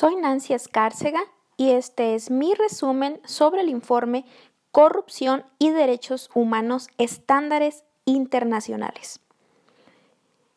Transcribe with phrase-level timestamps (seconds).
[0.00, 1.20] Soy Nancy Escárcega
[1.56, 4.24] y este es mi resumen sobre el informe
[4.70, 9.18] Corrupción y Derechos Humanos Estándares Internacionales.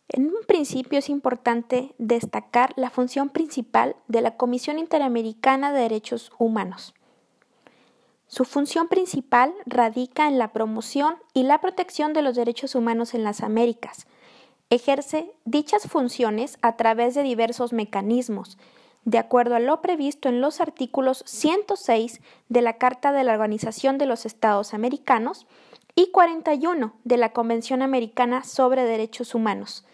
[0.09, 6.31] En un principio es importante destacar la función principal de la Comisión Interamericana de Derechos
[6.37, 6.93] Humanos.
[8.27, 13.23] Su función principal radica en la promoción y la protección de los derechos humanos en
[13.23, 14.05] las Américas.
[14.69, 18.59] Ejerce dichas funciones a través de diversos mecanismos,
[19.05, 23.97] de acuerdo a lo previsto en los artículos 106 de la Carta de la Organización
[23.97, 25.47] de los Estados Americanos
[25.95, 29.85] y 41 de la Convención Americana sobre Derechos Humanos.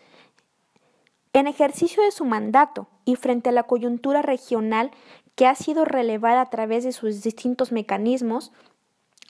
[1.34, 4.92] En ejercicio de su mandato y frente a la coyuntura regional
[5.36, 8.52] que ha sido relevada a través de sus distintos mecanismos,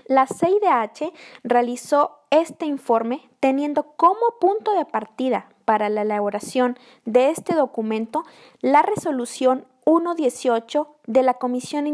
[0.07, 1.11] la CIDH
[1.43, 8.23] realizó este informe teniendo como punto de partida para la elaboración de este documento
[8.61, 11.87] la resolución 118 de la Comisión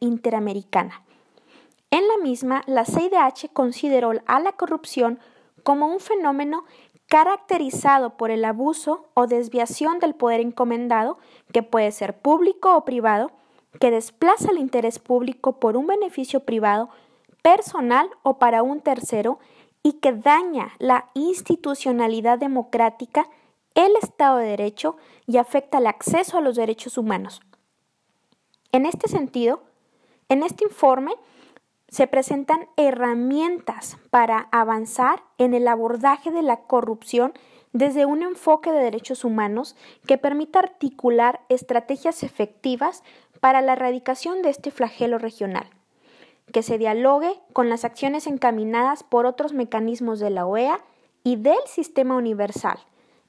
[0.00, 1.02] Interamericana.
[1.92, 5.20] En la misma, la CIDH consideró a la corrupción
[5.62, 6.64] como un fenómeno
[7.06, 11.18] caracterizado por el abuso o desviación del poder encomendado,
[11.52, 13.30] que puede ser público o privado,
[13.78, 16.88] que desplaza el interés público por un beneficio privado,
[17.40, 19.38] personal o para un tercero,
[19.82, 23.28] y que daña la institucionalidad democrática,
[23.74, 27.40] el Estado de Derecho y afecta el acceso a los derechos humanos.
[28.70, 29.62] En este sentido,
[30.28, 31.12] en este informe
[31.88, 37.34] se presentan herramientas para avanzar en el abordaje de la corrupción
[37.72, 43.02] desde un enfoque de derechos humanos que permita articular estrategias efectivas
[43.40, 45.68] para la erradicación de este flagelo regional
[46.52, 50.80] que se dialogue con las acciones encaminadas por otros mecanismos de la OEA
[51.24, 52.78] y del sistema universal,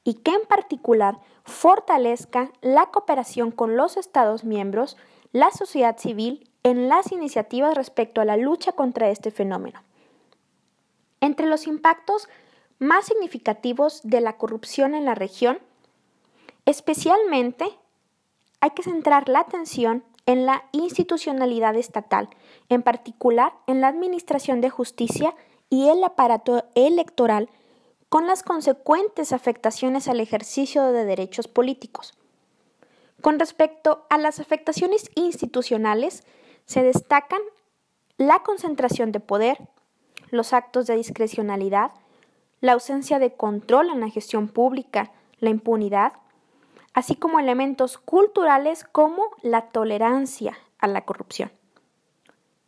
[0.03, 4.97] y que en particular fortalezca la cooperación con los Estados miembros,
[5.31, 9.81] la sociedad civil, en las iniciativas respecto a la lucha contra este fenómeno.
[11.19, 12.29] Entre los impactos
[12.79, 15.59] más significativos de la corrupción en la región,
[16.65, 17.65] especialmente
[18.61, 22.29] hay que centrar la atención en la institucionalidad estatal,
[22.69, 25.35] en particular en la Administración de Justicia
[25.69, 27.49] y el aparato electoral,
[28.09, 32.13] con las consecuentes afectaciones al ejercicio de derechos políticos.
[33.21, 36.23] Con respecto a las afectaciones institucionales,
[36.65, 37.41] se destacan
[38.17, 39.57] la concentración de poder,
[40.29, 41.91] los actos de discrecionalidad,
[42.61, 46.13] la ausencia de control en la gestión pública, la impunidad,
[46.93, 51.51] así como elementos culturales como la tolerancia a la corrupción.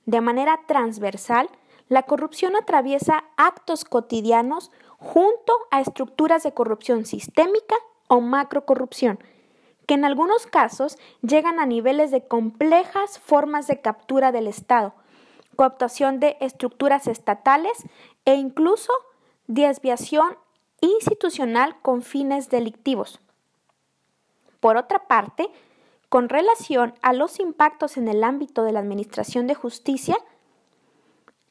[0.05, 1.49] De manera transversal,
[1.87, 7.75] la corrupción atraviesa actos cotidianos junto a estructuras de corrupción sistémica
[8.07, 9.19] o macrocorrupción,
[9.85, 14.93] que en algunos casos llegan a niveles de complejas formas de captura del Estado,
[15.55, 17.83] cooptación de estructuras estatales
[18.25, 18.91] e incluso
[19.47, 20.37] desviación
[20.81, 23.19] institucional con fines delictivos.
[24.65, 25.51] Por otra parte,
[26.09, 30.17] con relación a los impactos en el ámbito de la Administración de Justicia,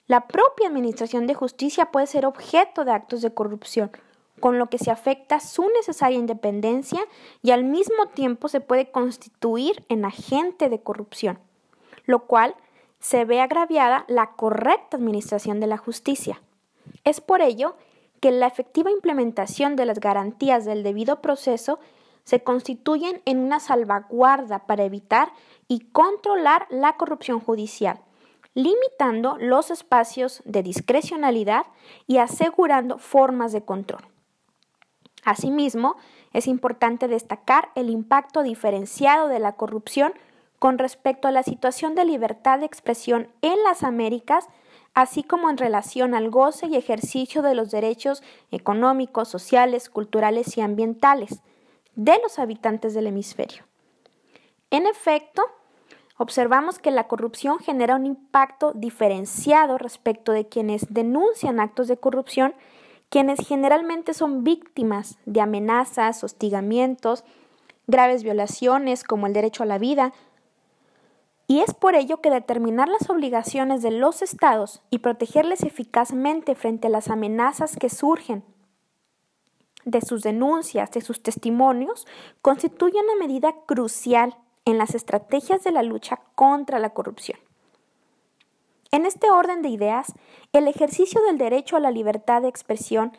[0.09, 3.93] la propia Administración de Justicia puede ser objeto de actos de corrupción,
[4.41, 6.99] con lo que se afecta su necesaria independencia
[7.41, 11.39] y al mismo tiempo se puede constituir en agente de corrupción,
[12.07, 12.57] lo cual
[12.99, 16.43] se ve agraviada la correcta administración de la justicia.
[17.05, 17.77] Es por ello
[18.19, 21.79] que la efectiva implementación de las garantías del debido proceso
[22.25, 25.33] se constituyen en una salvaguarda para evitar
[25.69, 28.01] y controlar la corrupción judicial,
[28.55, 31.67] limitando los espacios de discrecionalidad
[32.07, 34.03] y asegurando formas de control.
[35.25, 35.97] Asimismo,
[36.33, 40.13] es importante destacar el impacto diferenciado de la corrupción
[40.59, 44.49] con respecto a la situación de libertad de expresión en las Américas,
[44.95, 50.61] así como en relación al goce y ejercicio de los derechos económicos, sociales, culturales y
[50.61, 51.43] ambientales
[51.97, 53.65] de los habitantes del hemisferio.
[54.71, 55.43] En efecto,
[56.17, 62.55] observamos que la corrupción genera un impacto diferenciado respecto de quienes denuncian actos de corrupción,
[63.09, 67.25] quienes generalmente son víctimas de amenazas, hostigamientos,
[67.87, 70.13] graves violaciones como el derecho a la vida,
[71.47, 76.87] y es por ello que determinar las obligaciones de los estados y protegerles eficazmente frente
[76.87, 78.43] a las amenazas que surgen
[79.85, 82.07] de sus denuncias, de sus testimonios,
[82.43, 87.39] constituye una medida crucial en las estrategias de la lucha contra la corrupción.
[88.91, 90.15] En este orden de ideas,
[90.53, 93.13] el ejercicio del derecho a la libertad de expresión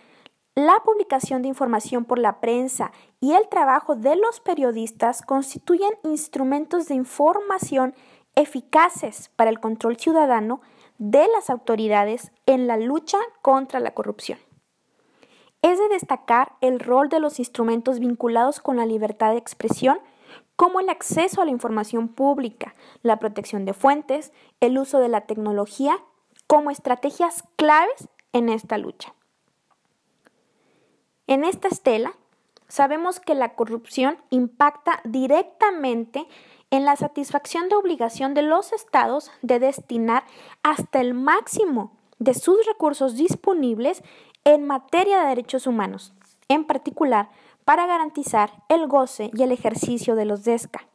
[0.55, 6.87] la publicación de información por la prensa y el trabajo de los periodistas constituyen instrumentos
[6.87, 7.93] de información
[8.35, 10.61] eficaces para el control ciudadano
[10.97, 14.39] de las autoridades en la lucha contra la corrupción.
[15.65, 19.97] Es de destacar el rol de los instrumentos vinculados con la libertad de expresión,
[20.55, 25.21] como el acceso a la información pública, la protección de fuentes, el uso de la
[25.21, 25.97] tecnología,
[26.45, 29.15] como estrategias claves en esta lucha.
[31.25, 32.13] En esta estela,
[32.67, 36.27] sabemos que la corrupción impacta directamente
[36.69, 40.25] en la satisfacción de obligación de los estados de destinar
[40.61, 44.03] hasta el máximo de sus recursos disponibles
[44.45, 46.13] en materia de derechos humanos,
[46.47, 47.29] en particular
[47.65, 50.87] para garantizar el goce y el ejercicio de los DESCA.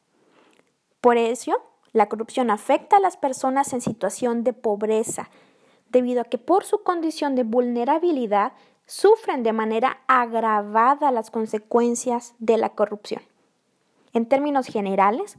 [1.00, 1.61] Por ello,
[1.93, 5.31] la corrupción afecta a las personas en situación de pobreza,
[5.88, 8.52] debido a que por su condición de vulnerabilidad
[8.87, 13.23] sufren de manera agravada las consecuencias de la corrupción.
[14.12, 15.37] En términos generales,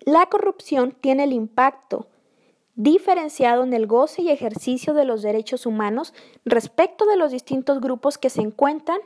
[0.00, 2.06] la corrupción tiene el impacto
[2.78, 6.14] diferenciado en el goce y ejercicio de los derechos humanos
[6.44, 9.00] respecto de los distintos grupos que se encuentran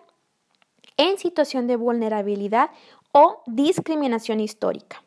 [0.99, 2.69] en situación de vulnerabilidad
[3.13, 5.03] o discriminación histórica.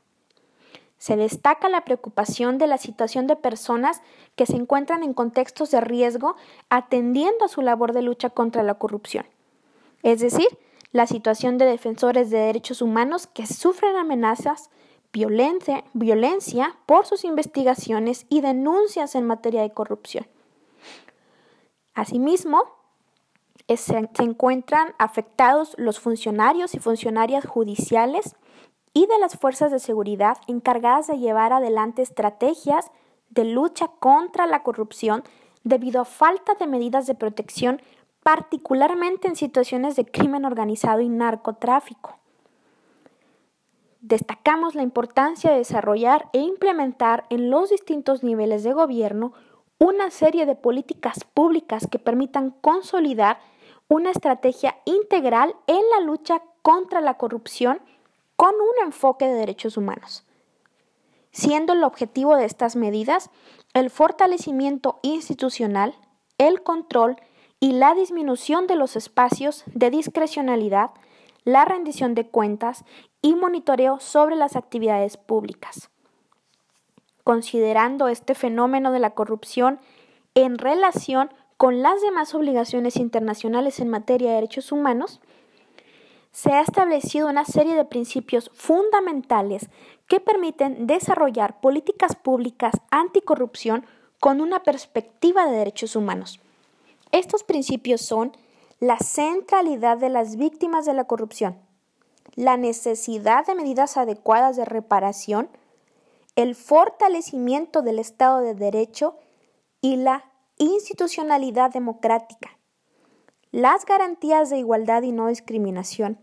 [0.97, 4.01] Se destaca la preocupación de la situación de personas
[4.35, 6.35] que se encuentran en contextos de riesgo
[6.69, 9.27] atendiendo a su labor de lucha contra la corrupción,
[10.01, 10.47] es decir,
[10.91, 14.71] la situación de defensores de derechos humanos que sufren amenazas,
[15.15, 20.27] violencia, violencia por sus investigaciones y denuncias en materia de corrupción.
[21.93, 22.63] Asimismo,
[23.73, 28.35] se encuentran afectados los funcionarios y funcionarias judiciales
[28.93, 32.91] y de las fuerzas de seguridad encargadas de llevar adelante estrategias
[33.29, 35.23] de lucha contra la corrupción
[35.63, 37.81] debido a falta de medidas de protección,
[38.21, 42.19] particularmente en situaciones de crimen organizado y narcotráfico.
[44.07, 49.33] Destacamos la importancia de desarrollar e implementar en los distintos niveles de gobierno
[49.79, 53.39] una serie de políticas públicas que permitan consolidar
[53.87, 57.81] una estrategia integral en la lucha contra la corrupción
[58.35, 60.23] con un enfoque de derechos humanos,
[61.31, 63.31] siendo el objetivo de estas medidas
[63.73, 65.95] el fortalecimiento institucional,
[66.37, 67.15] el control
[67.59, 70.91] y la disminución de los espacios de discrecionalidad,
[71.43, 72.83] la rendición de cuentas
[73.21, 75.89] y monitoreo sobre las actividades públicas.
[77.23, 79.79] Considerando este fenómeno de la corrupción
[80.35, 85.21] en relación con las demás obligaciones internacionales en materia de derechos humanos,
[86.31, 89.69] se ha establecido una serie de principios fundamentales
[90.07, 93.85] que permiten desarrollar políticas públicas anticorrupción
[94.19, 96.41] con una perspectiva de derechos humanos.
[97.11, 98.33] Estos principios son
[98.81, 101.57] la centralidad de las víctimas de la corrupción,
[102.33, 105.49] la necesidad de medidas adecuadas de reparación,
[106.35, 109.15] el fortalecimiento del Estado de Derecho
[109.81, 110.25] y la
[110.57, 112.57] institucionalidad democrática,
[113.51, 116.19] las garantías de igualdad y no discriminación,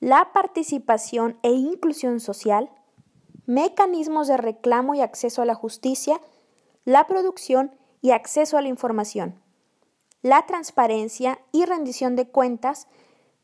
[0.00, 2.70] la participación e inclusión social,
[3.46, 6.20] mecanismos de reclamo y acceso a la justicia,
[6.84, 9.40] la producción y acceso a la información,
[10.22, 12.88] la transparencia y rendición de cuentas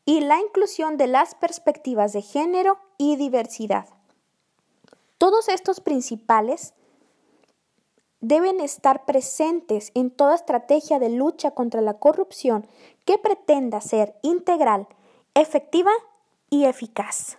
[0.09, 3.87] y la inclusión de las perspectivas de género y diversidad.
[5.19, 6.73] Todos estos principales
[8.19, 12.65] deben estar presentes en toda estrategia de lucha contra la corrupción
[13.05, 14.87] que pretenda ser integral,
[15.35, 15.91] efectiva
[16.49, 17.37] y eficaz.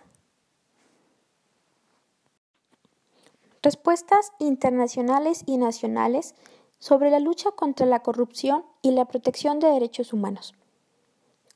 [3.61, 6.35] Respuestas internacionales y nacionales
[6.79, 10.53] sobre la lucha contra la corrupción y la protección de derechos humanos.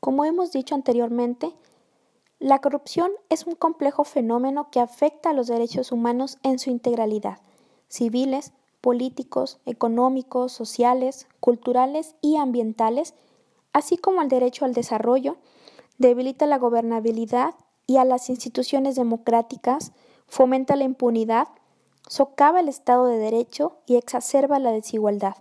[0.05, 1.51] Como hemos dicho anteriormente,
[2.37, 7.39] la corrupción es un complejo fenómeno que afecta a los derechos humanos en su integralidad,
[7.87, 13.15] civiles, políticos, económicos, sociales, culturales y ambientales,
[13.73, 15.37] así como al derecho al desarrollo,
[15.97, 17.55] debilita la gobernabilidad
[17.87, 19.91] y a las instituciones democráticas,
[20.27, 21.47] fomenta la impunidad,
[22.07, 25.37] socava el Estado de Derecho y exacerba la desigualdad.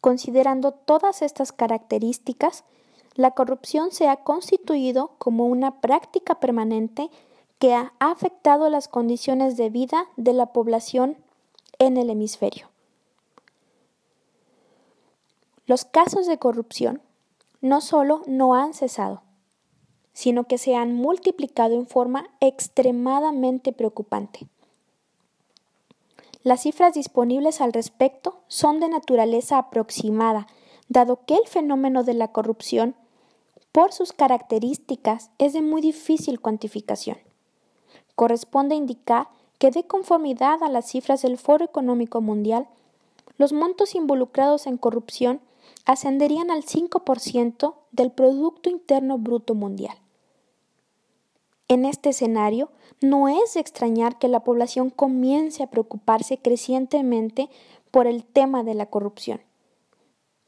[0.00, 2.62] Considerando todas estas características,
[3.14, 7.10] la corrupción se ha constituido como una práctica permanente
[7.58, 11.16] que ha afectado las condiciones de vida de la población
[11.78, 12.68] en el hemisferio.
[15.66, 17.02] Los casos de corrupción
[17.60, 19.22] no solo no han cesado,
[20.12, 24.48] sino que se han multiplicado en forma extremadamente preocupante.
[26.42, 30.46] Las cifras disponibles al respecto son de naturaleza aproximada,
[30.90, 32.96] dado que el fenómeno de la corrupción,
[33.72, 37.16] por sus características, es de muy difícil cuantificación.
[38.16, 39.28] Corresponde indicar
[39.58, 42.66] que de conformidad a las cifras del Foro Económico Mundial,
[43.38, 45.40] los montos involucrados en corrupción
[45.86, 49.96] ascenderían al 5% del Producto Interno Bruto Mundial.
[51.68, 57.48] En este escenario, no es de extrañar que la población comience a preocuparse crecientemente
[57.92, 59.40] por el tema de la corrupción.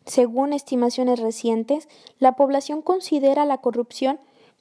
[0.07, 4.19] Según estimaciones recientes, la población considera la corrupción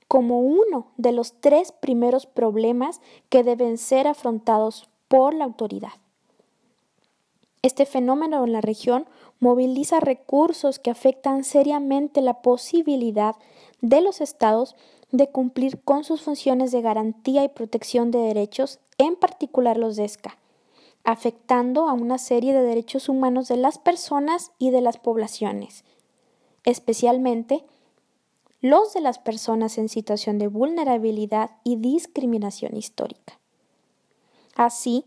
[0.08, 5.94] como uno de los tres primeros problemas que deben ser afrontados por la autoridad.
[7.62, 9.06] Este fenómeno en la región
[9.40, 13.36] moviliza recursos que afectan seriamente la posibilidad
[13.82, 14.76] de los estados
[15.12, 20.06] de cumplir con sus funciones de garantía y protección de derechos, en particular los de
[20.06, 20.38] ESCA,
[21.04, 25.84] afectando a una serie de derechos humanos de las personas y de las poblaciones,
[26.64, 27.66] especialmente
[28.62, 33.40] los de las personas en situación de vulnerabilidad y discriminación histórica.
[34.56, 35.06] Así,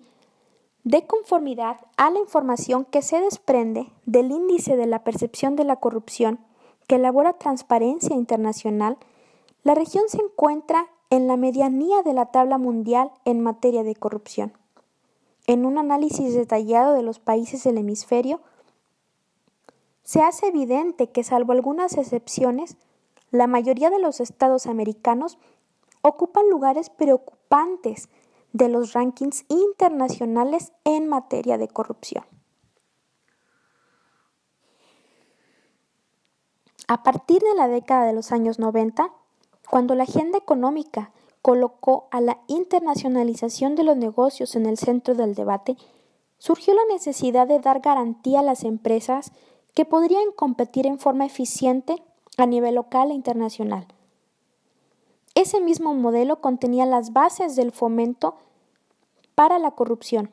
[0.82, 5.76] de conformidad a la información que se desprende del índice de la percepción de la
[5.76, 6.40] corrupción
[6.88, 8.98] que elabora Transparencia Internacional,
[9.62, 14.52] la región se encuentra en la medianía de la tabla mundial en materia de corrupción.
[15.46, 18.40] En un análisis detallado de los países del hemisferio,
[20.02, 22.76] se hace evidente que, salvo algunas excepciones,
[23.30, 25.38] la mayoría de los estados americanos
[26.02, 28.08] ocupan lugares preocupantes
[28.52, 32.24] de los rankings internacionales en materia de corrupción.
[36.86, 39.10] A partir de la década de los años 90,
[39.70, 41.12] cuando la agenda económica
[41.44, 45.76] colocó a la internacionalización de los negocios en el centro del debate,
[46.38, 49.30] surgió la necesidad de dar garantía a las empresas
[49.74, 52.02] que podrían competir en forma eficiente
[52.38, 53.86] a nivel local e internacional.
[55.34, 58.36] Ese mismo modelo contenía las bases del fomento
[59.34, 60.30] para la corrupción,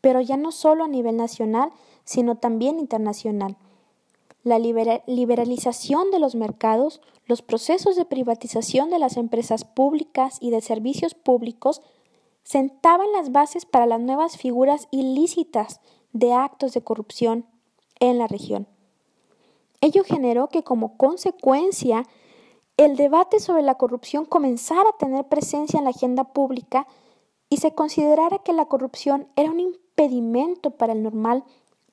[0.00, 1.70] pero ya no solo a nivel nacional,
[2.02, 3.56] sino también internacional
[4.42, 10.60] la liberalización de los mercados, los procesos de privatización de las empresas públicas y de
[10.60, 11.82] servicios públicos
[12.44, 15.80] sentaban las bases para las nuevas figuras ilícitas
[16.12, 17.46] de actos de corrupción
[18.00, 18.66] en la región.
[19.80, 22.04] Ello generó que como consecuencia
[22.76, 26.86] el debate sobre la corrupción comenzara a tener presencia en la agenda pública
[27.50, 31.44] y se considerara que la corrupción era un impedimento para el normal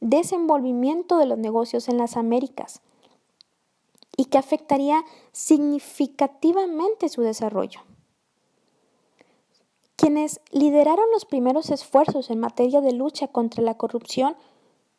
[0.05, 2.81] desenvolvimiento de los negocios en las Américas
[4.15, 7.81] y que afectaría significativamente su desarrollo.
[9.95, 14.35] Quienes lideraron los primeros esfuerzos en materia de lucha contra la corrupción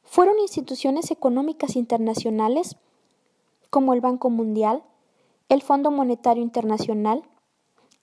[0.03, 2.77] fueron instituciones económicas internacionales
[3.71, 4.83] como el Banco Mundial,
[5.49, 7.23] el Fondo Monetario Internacional,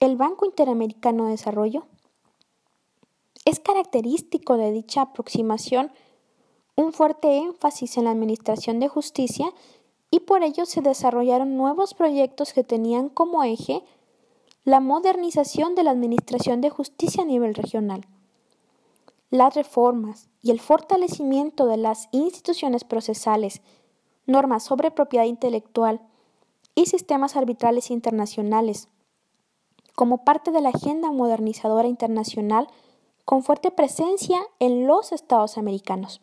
[0.00, 1.84] el Banco Interamericano de Desarrollo.
[3.44, 5.92] Es característico de dicha aproximación
[6.76, 9.52] un fuerte énfasis en la administración de justicia
[10.10, 13.84] y por ello se desarrollaron nuevos proyectos que tenían como eje
[14.64, 18.06] la modernización de la administración de justicia a nivel regional.
[19.30, 23.60] Las reformas y el fortalecimiento de las instituciones procesales,
[24.26, 26.00] normas sobre propiedad intelectual
[26.74, 28.88] y sistemas arbitrales internacionales,
[29.94, 32.68] como parte de la agenda modernizadora internacional
[33.24, 36.20] con fuerte presencia en los Estados americanos.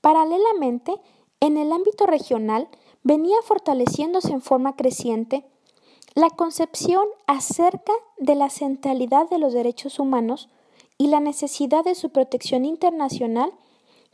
[0.00, 0.94] Paralelamente,
[1.40, 2.68] en el ámbito regional
[3.02, 5.44] venía fortaleciéndose en forma creciente
[6.14, 10.48] la concepción acerca de la centralidad de los derechos humanos
[10.96, 13.52] y la necesidad de su protección internacional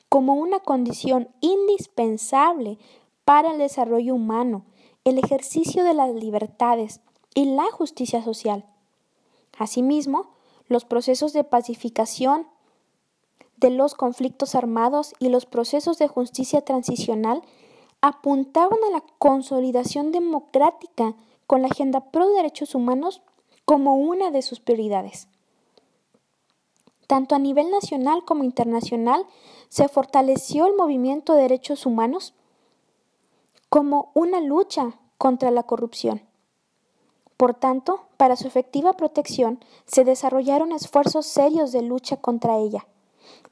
[0.08, 2.78] como una condición indispensable
[3.24, 4.66] para el desarrollo humano,
[5.04, 7.00] el ejercicio de las libertades
[7.34, 8.66] y la justicia social.
[9.58, 10.34] Asimismo,
[10.66, 12.46] los procesos de pacificación
[13.56, 17.42] de los conflictos armados y los procesos de justicia transicional
[18.00, 21.14] apuntaban a la consolidación democrática
[21.46, 23.22] con la agenda pro derechos humanos
[23.64, 25.28] como una de sus prioridades.
[27.06, 29.26] Tanto a nivel nacional como internacional
[29.68, 32.34] se fortaleció el movimiento de derechos humanos
[33.68, 36.22] como una lucha contra la corrupción.
[37.36, 42.86] Por tanto, para su efectiva protección se desarrollaron esfuerzos serios de lucha contra ella.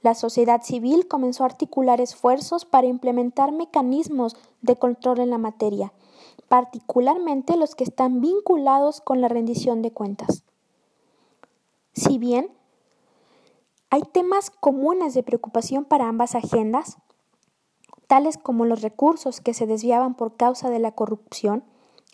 [0.03, 5.93] La sociedad civil comenzó a articular esfuerzos para implementar mecanismos de control en la materia,
[6.49, 10.43] particularmente los que están vinculados con la rendición de cuentas.
[11.93, 12.51] Si bien
[13.91, 16.99] hay temas comunes de preocupación para ambas agendas,
[18.09, 21.65] tales como los recursos que se desviaban por causa de la corrupción,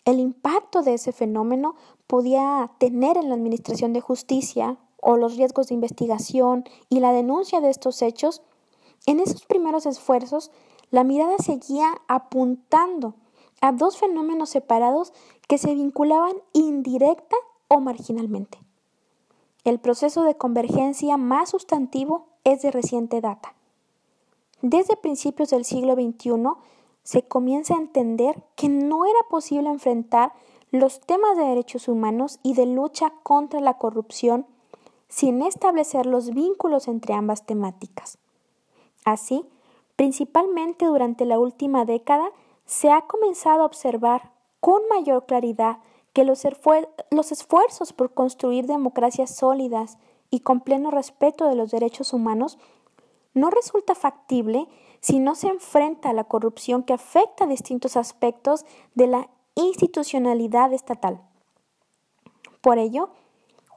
[0.04, 1.75] el impacto de ese fenómeno
[2.07, 7.60] podía tener en la Administración de Justicia o los riesgos de investigación y la denuncia
[7.60, 8.42] de estos hechos,
[9.06, 10.50] en esos primeros esfuerzos
[10.90, 13.14] la mirada seguía apuntando
[13.60, 15.12] a dos fenómenos separados
[15.46, 17.36] que se vinculaban indirecta
[17.68, 18.58] o marginalmente.
[19.64, 23.54] El proceso de convergencia más sustantivo es de reciente data.
[24.62, 26.32] Desde principios del siglo XXI
[27.02, 30.32] se comienza a entender que no era posible enfrentar
[30.70, 34.46] los temas de derechos humanos y de lucha contra la corrupción
[35.08, 38.18] sin establecer los vínculos entre ambas temáticas.
[39.04, 39.46] Así,
[39.96, 42.30] principalmente durante la última década,
[42.66, 45.78] se ha comenzado a observar con mayor claridad
[46.12, 49.98] que los, esfuerzos por construir democracias sólidas
[50.30, 52.58] y con pleno respeto de los derechos humanos
[53.34, 54.68] no resulta factible
[55.00, 61.22] si no se enfrenta a la corrupción que afecta distintos aspectos de la institucionalidad estatal.
[62.60, 63.10] Por ello,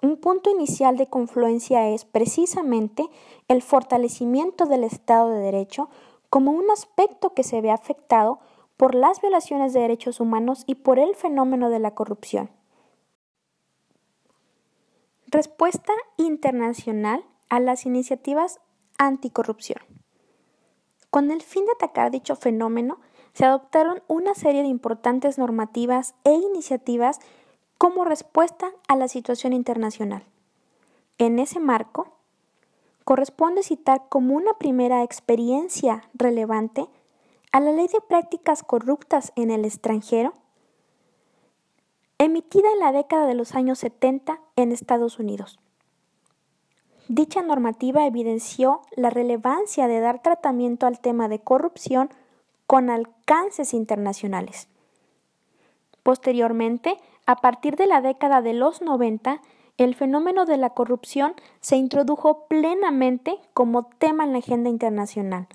[0.01, 3.09] un punto inicial de confluencia es precisamente
[3.47, 5.89] el fortalecimiento del Estado de Derecho
[6.29, 8.39] como un aspecto que se ve afectado
[8.77, 12.49] por las violaciones de derechos humanos y por el fenómeno de la corrupción.
[15.27, 18.59] Respuesta internacional a las iniciativas
[18.97, 19.81] anticorrupción.
[21.09, 22.99] Con el fin de atacar dicho fenómeno,
[23.33, 27.19] se adoptaron una serie de importantes normativas e iniciativas
[27.81, 30.23] como respuesta a la situación internacional.
[31.17, 32.13] En ese marco,
[33.05, 36.85] corresponde citar como una primera experiencia relevante
[37.51, 40.33] a la Ley de Prácticas Corruptas en el extranjero,
[42.19, 45.59] emitida en la década de los años 70 en Estados Unidos.
[47.07, 52.11] Dicha normativa evidenció la relevancia de dar tratamiento al tema de corrupción
[52.67, 54.67] con alcances internacionales.
[56.03, 59.41] Posteriormente, a partir de la década de los 90,
[59.77, 65.47] el fenómeno de la corrupción se introdujo plenamente como tema en la agenda internacional,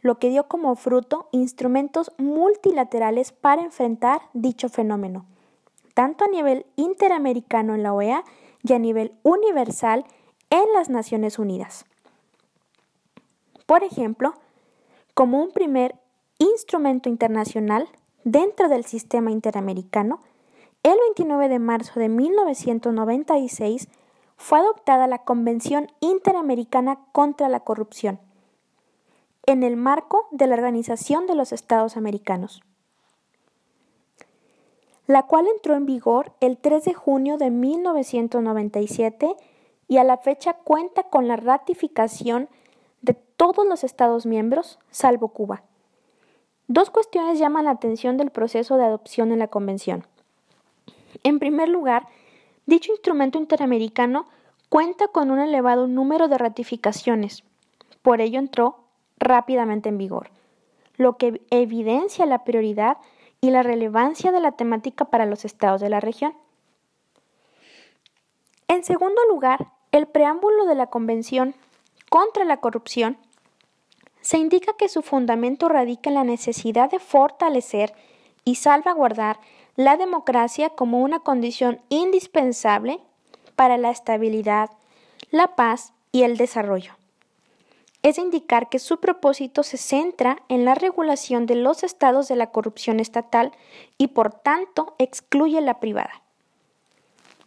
[0.00, 5.24] lo que dio como fruto instrumentos multilaterales para enfrentar dicho fenómeno,
[5.94, 8.24] tanto a nivel interamericano en la OEA
[8.62, 10.04] y a nivel universal
[10.50, 11.84] en las Naciones Unidas.
[13.66, 14.34] Por ejemplo,
[15.14, 15.96] como un primer
[16.38, 17.88] instrumento internacional
[18.24, 20.20] dentro del sistema interamericano,
[20.88, 23.88] el 29 de marzo de 1996
[24.36, 28.20] fue adoptada la Convención Interamericana contra la Corrupción,
[29.44, 32.62] en el marco de la Organización de los Estados Americanos,
[35.06, 39.36] la cual entró en vigor el 3 de junio de 1997
[39.88, 42.48] y a la fecha cuenta con la ratificación
[43.02, 45.64] de todos los Estados miembros, salvo Cuba.
[46.66, 50.06] Dos cuestiones llaman la atención del proceso de adopción en la Convención.
[51.22, 52.06] En primer lugar,
[52.66, 54.26] dicho instrumento interamericano
[54.68, 57.44] cuenta con un elevado número de ratificaciones,
[58.02, 58.78] por ello entró
[59.18, 60.30] rápidamente en vigor,
[60.96, 62.98] lo que evidencia la prioridad
[63.40, 66.34] y la relevancia de la temática para los estados de la región.
[68.68, 71.54] En segundo lugar, el preámbulo de la Convención
[72.10, 73.16] contra la Corrupción
[74.20, 77.94] se indica que su fundamento radica en la necesidad de fortalecer
[78.44, 79.40] y salvaguardar
[79.78, 82.98] la democracia como una condición indispensable
[83.54, 84.70] para la estabilidad,
[85.30, 86.94] la paz y el desarrollo.
[88.02, 92.50] Es indicar que su propósito se centra en la regulación de los estados de la
[92.50, 93.52] corrupción estatal
[93.98, 96.22] y por tanto excluye la privada.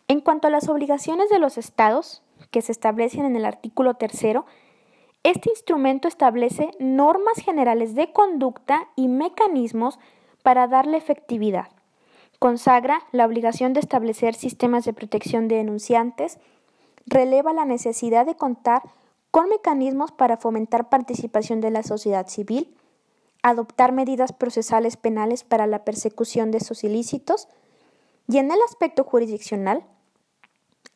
[0.07, 4.45] En cuanto a las obligaciones de los estados, que se establecen en el artículo tercero,
[5.23, 9.99] este instrumento establece normas generales de conducta y mecanismos
[10.43, 11.67] para darle efectividad.
[12.41, 16.39] Consagra la obligación de establecer sistemas de protección de denunciantes,
[17.05, 18.81] releva la necesidad de contar
[19.29, 22.75] con mecanismos para fomentar participación de la sociedad civil,
[23.43, 27.47] adoptar medidas procesales penales para la persecución de estos ilícitos
[28.27, 29.85] y en el aspecto jurisdiccional,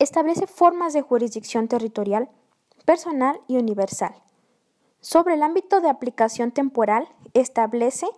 [0.00, 2.28] establece formas de jurisdicción territorial,
[2.84, 4.16] personal y universal.
[5.00, 8.08] Sobre el ámbito de aplicación temporal, establece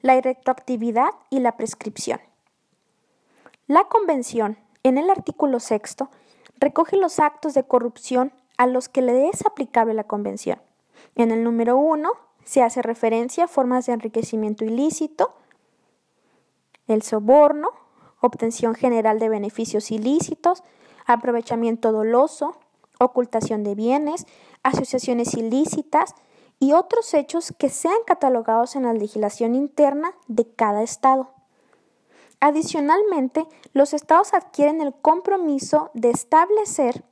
[0.00, 2.18] la retroactividad y la prescripción.
[3.68, 6.08] La Convención, en el artículo sexto,
[6.58, 10.58] recoge los actos de corrupción a los que le es aplicable la Convención.
[11.16, 12.12] En el número uno
[12.44, 15.34] se hace referencia a formas de enriquecimiento ilícito,
[16.86, 17.68] el soborno,
[18.22, 20.64] obtención general de beneficios ilícitos,
[21.04, 22.56] aprovechamiento doloso,
[22.98, 24.26] ocultación de bienes,
[24.62, 26.14] asociaciones ilícitas
[26.58, 31.34] y otros hechos que sean catalogados en la legislación interna de cada Estado.
[32.40, 37.04] Adicionalmente, los Estados adquieren el compromiso de establecer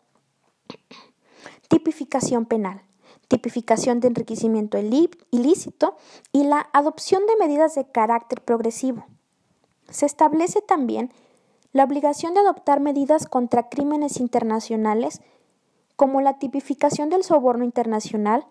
[1.68, 2.82] tipificación penal,
[3.28, 5.96] tipificación de enriquecimiento ilícito
[6.32, 9.06] y la adopción de medidas de carácter progresivo.
[9.90, 11.12] Se establece también
[11.72, 15.20] la obligación de adoptar medidas contra crímenes internacionales
[15.96, 18.46] como la tipificación del soborno internacional,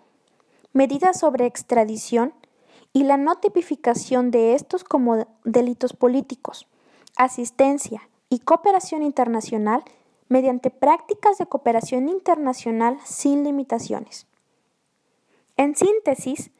[0.74, 2.34] medidas sobre extradición
[2.96, 6.66] y la no tipificación de estos como delitos políticos,
[7.18, 9.84] asistencia y cooperación internacional
[10.30, 14.28] mediante prácticas de cooperación internacional sin limitaciones.
[15.58, 16.52] En síntesis,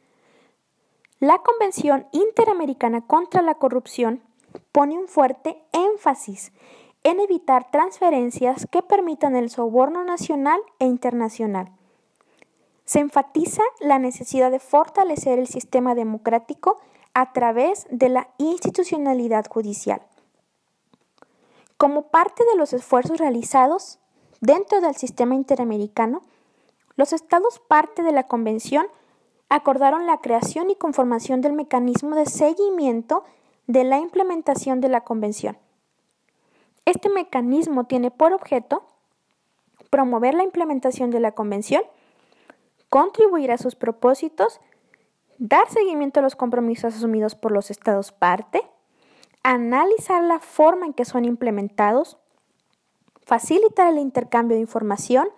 [1.20, 4.20] la Convención Interamericana contra la Corrupción
[4.72, 6.52] pone un fuerte énfasis
[7.02, 11.75] en evitar transferencias que permitan el soborno nacional e internacional.
[12.86, 16.78] Se enfatiza la necesidad de fortalecer el sistema democrático
[17.12, 20.00] a través de la institucionalidad judicial.
[21.76, 23.98] Como parte de los esfuerzos realizados
[24.40, 26.22] dentro del sistema interamericano,
[26.94, 28.86] los estados parte de la Convención
[29.48, 33.24] acordaron la creación y conformación del mecanismo de seguimiento
[33.66, 35.58] de la implementación de la Convención.
[36.84, 38.84] Este mecanismo tiene por objeto
[39.90, 41.82] promover la implementación de la Convención,
[42.88, 44.60] contribuir a sus propósitos,
[45.38, 48.62] dar seguimiento a los compromisos asumidos por los Estados parte,
[49.42, 52.18] analizar la forma en que son implementados,
[53.24, 55.28] facilitar el intercambio de información,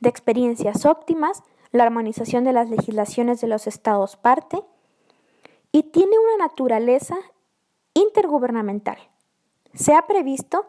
[0.00, 4.62] de experiencias óptimas, la armonización de las legislaciones de los Estados parte,
[5.72, 7.16] y tiene una naturaleza
[7.94, 8.98] intergubernamental
[9.74, 10.66] se ha previsto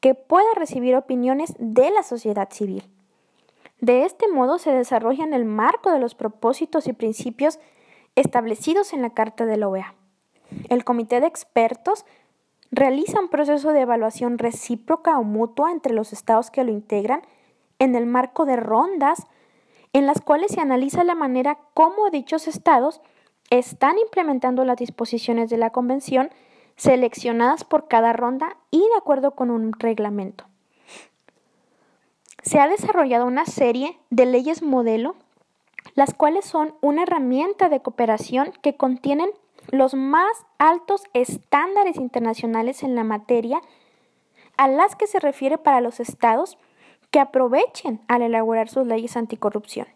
[0.00, 2.84] que pueda recibir opiniones de la sociedad civil.
[3.80, 7.58] De este modo se desarrolla en el marco de los propósitos y principios
[8.16, 9.94] establecidos en la Carta de la OEA.
[10.68, 12.04] El Comité de Expertos
[12.70, 17.22] realiza un proceso de evaluación recíproca o mutua entre los estados que lo integran
[17.78, 19.26] en el marco de rondas
[19.92, 23.00] en las cuales se analiza la manera como dichos estados
[23.50, 26.30] están implementando las disposiciones de la Convención
[26.76, 30.44] seleccionadas por cada ronda y de acuerdo con un reglamento.
[32.42, 35.16] Se ha desarrollado una serie de leyes modelo,
[35.94, 39.30] las cuales son una herramienta de cooperación que contienen
[39.70, 43.60] los más altos estándares internacionales en la materia
[44.56, 46.58] a las que se refiere para los estados
[47.10, 49.86] que aprovechen al elaborar sus leyes anticorrupción.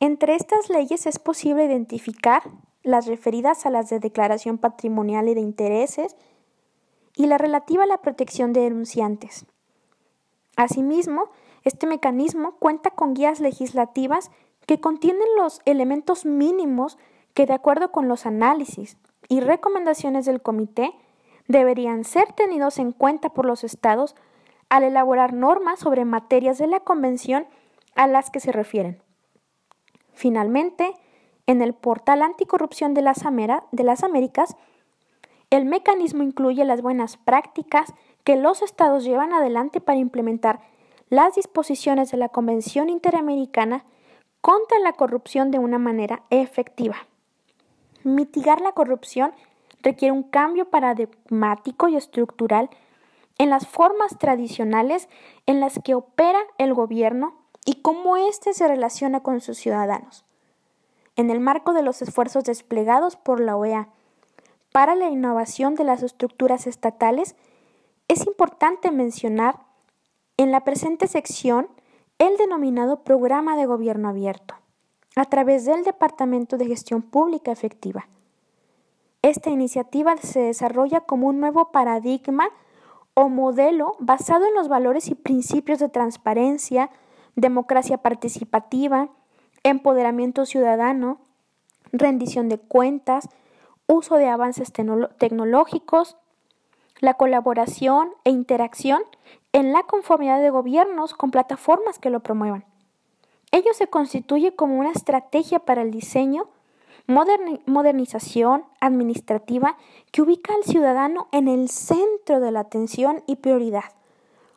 [0.00, 2.42] Entre estas leyes es posible identificar
[2.82, 6.16] las referidas a las de declaración patrimonial y de intereses,
[7.16, 9.44] y la relativa a la protección de denunciantes.
[10.58, 11.30] Asimismo,
[11.62, 14.32] este mecanismo cuenta con guías legislativas
[14.66, 16.98] que contienen los elementos mínimos
[17.32, 18.96] que, de acuerdo con los análisis
[19.28, 20.90] y recomendaciones del comité,
[21.46, 24.16] deberían ser tenidos en cuenta por los estados
[24.68, 27.46] al elaborar normas sobre materias de la Convención
[27.94, 29.00] a las que se refieren.
[30.12, 30.92] Finalmente,
[31.46, 34.56] en el portal anticorrupción de las, de las Américas,
[35.50, 37.94] el mecanismo incluye las buenas prácticas
[38.24, 40.60] que los estados llevan adelante para implementar
[41.08, 43.84] las disposiciones de la Convención Interamericana
[44.40, 46.96] contra la corrupción de una manera efectiva.
[48.04, 49.32] Mitigar la corrupción
[49.82, 52.70] requiere un cambio paradigmático y estructural
[53.38, 55.08] en las formas tradicionales
[55.46, 60.24] en las que opera el gobierno y cómo éste se relaciona con sus ciudadanos
[61.18, 63.88] en el marco de los esfuerzos desplegados por la OEA
[64.70, 67.34] para la innovación de las estructuras estatales,
[68.08, 69.60] es importante mencionar
[70.38, 71.68] en la presente sección
[72.18, 74.54] el denominado Programa de Gobierno Abierto,
[75.14, 78.08] a través del Departamento de Gestión Pública Efectiva.
[79.22, 82.48] Esta iniciativa se desarrolla como un nuevo paradigma
[83.14, 86.90] o modelo basado en los valores y principios de transparencia,
[87.34, 89.10] democracia participativa,
[89.64, 91.18] empoderamiento ciudadano,
[91.92, 93.28] rendición de cuentas,
[93.86, 96.16] uso de avances tecnológicos,
[97.00, 99.02] la colaboración e interacción
[99.52, 102.64] en la conformidad de gobiernos con plataformas que lo promuevan.
[103.50, 106.48] Ello se constituye como una estrategia para el diseño,
[107.06, 109.78] modernización administrativa
[110.12, 113.84] que ubica al ciudadano en el centro de la atención y prioridad,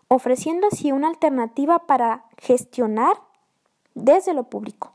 [0.10, 3.16] ofreciendo así una alternativa para gestionar
[3.94, 4.92] desde lo público,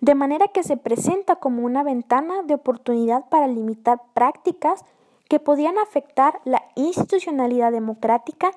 [0.00, 4.84] de manera que se presenta como una ventana de oportunidad para limitar prácticas
[5.28, 8.50] que podían afectar la institucionalidad democrática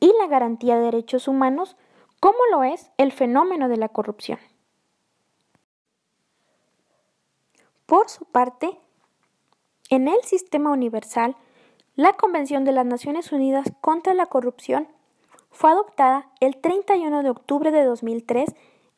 [0.00, 1.76] y la garantía de derechos humanos,
[2.20, 4.38] como lo es el fenómeno de la corrupción.
[7.86, 8.78] Por su parte,
[9.88, 11.36] en el sistema universal,
[11.96, 14.88] la Convención de las Naciones Unidas contra la Corrupción
[15.50, 18.54] fue adoptada el 31 de octubre de 2003,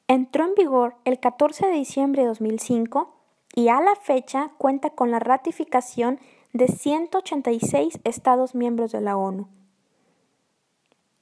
[0.08, 3.14] entró en vigor el 14 de diciembre de 2005
[3.54, 6.20] y a la fecha cuenta con la ratificación
[6.52, 9.48] de 186 Estados miembros de la ONU.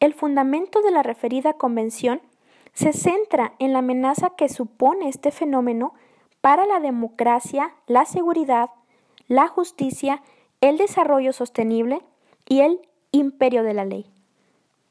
[0.01, 2.21] El fundamento de la referida convención
[2.73, 5.95] se centra en la amenaza que supone este fenómeno
[6.41, 8.71] para la democracia, la seguridad,
[9.29, 10.23] la justicia,
[10.61, 12.03] el desarrollo sostenible
[12.49, 12.81] y el
[13.13, 14.07] imperio de la ley.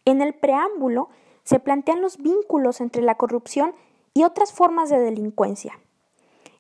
[0.06, 1.10] En el preámbulo
[1.44, 3.74] se plantean los vínculos entre la corrupción
[4.14, 5.80] y otras formas de delincuencia,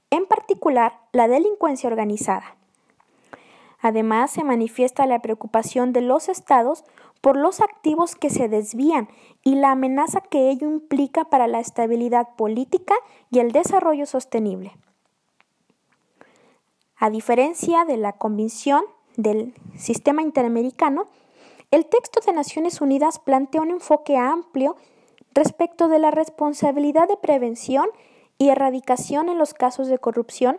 [0.09, 2.58] en particular la delincuencia organizada.
[3.81, 6.83] Además, se manifiesta la preocupación de los estados
[7.21, 9.09] por los activos que se desvían
[9.43, 12.95] y la amenaza que ello implica para la estabilidad política
[13.29, 14.73] y el desarrollo sostenible.
[16.97, 18.83] A diferencia de la Convención
[19.15, 21.07] del Sistema Interamericano,
[21.71, 24.75] el texto de Naciones Unidas plantea un enfoque amplio
[25.33, 27.87] respecto de la responsabilidad de prevención
[28.37, 30.57] y erradicación en los casos de corrupción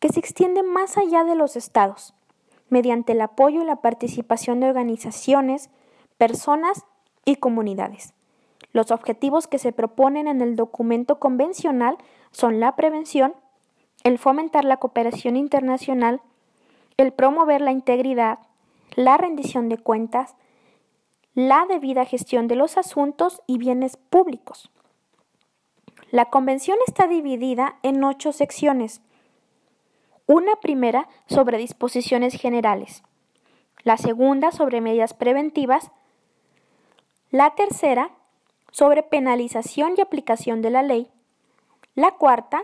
[0.00, 2.14] que se extiende más allá de los estados,
[2.70, 5.70] mediante el apoyo y la participación de organizaciones,
[6.16, 6.84] personas
[7.24, 8.14] y comunidades.
[8.72, 11.98] Los objetivos que se proponen en el documento convencional
[12.30, 13.34] son la prevención,
[14.04, 16.22] el fomentar la cooperación internacional,
[16.96, 18.38] el promover la integridad,
[18.94, 20.36] la rendición de cuentas,
[21.34, 24.70] la debida gestión de los asuntos y bienes públicos.
[26.10, 29.00] La convención está dividida en ocho secciones.
[30.32, 33.02] Una primera sobre disposiciones generales,
[33.82, 35.90] la segunda sobre medidas preventivas,
[37.32, 38.12] la tercera
[38.70, 41.10] sobre penalización y aplicación de la ley,
[41.96, 42.62] la cuarta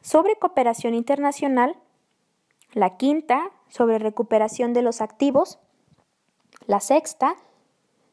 [0.00, 1.74] sobre cooperación internacional,
[2.74, 5.58] la quinta sobre recuperación de los activos,
[6.66, 7.34] la sexta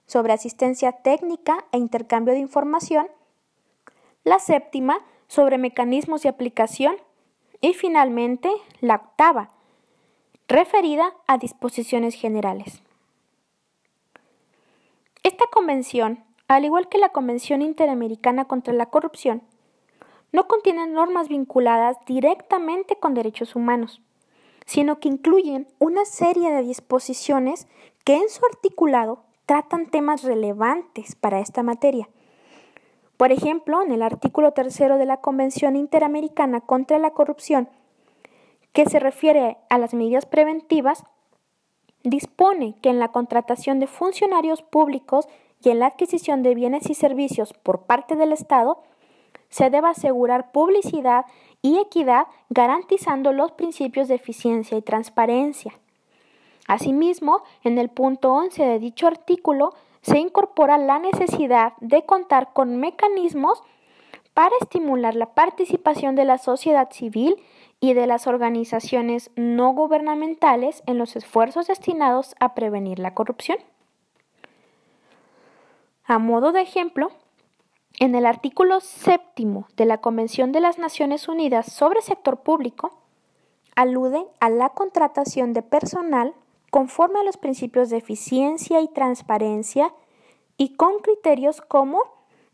[0.07, 3.07] sobre asistencia técnica e intercambio de información,
[4.23, 6.95] la séptima sobre mecanismos de aplicación
[7.61, 8.49] y finalmente
[8.81, 9.51] la octava
[10.47, 12.81] referida a disposiciones generales.
[15.23, 19.43] Esta convención, al igual que la Convención Interamericana contra la Corrupción,
[20.31, 24.01] no contiene normas vinculadas directamente con derechos humanos
[24.67, 27.67] sino que incluyen una serie de disposiciones
[28.03, 32.09] que en su articulado tratan temas relevantes para esta materia.
[33.17, 37.67] Por ejemplo, en el artículo tercero de la Convención Interamericana contra la Corrupción,
[38.73, 41.03] que se refiere a las medidas preventivas,
[42.03, 45.27] dispone que en la contratación de funcionarios públicos
[45.63, 48.83] y en la adquisición de bienes y servicios por parte del Estado,
[49.49, 51.25] se debe asegurar publicidad
[51.63, 55.73] y equidad garantizando los principios de eficiencia y transparencia.
[56.67, 62.77] Asimismo, en el punto 11 de dicho artículo se incorpora la necesidad de contar con
[62.77, 63.63] mecanismos
[64.33, 67.35] para estimular la participación de la sociedad civil
[67.79, 73.57] y de las organizaciones no gubernamentales en los esfuerzos destinados a prevenir la corrupción.
[76.05, 77.11] A modo de ejemplo,
[77.99, 82.91] en el artículo séptimo de la Convención de las Naciones Unidas sobre sector público,
[83.75, 86.33] alude a la contratación de personal
[86.71, 89.93] conforme a los principios de eficiencia y transparencia
[90.57, 92.03] y con criterios como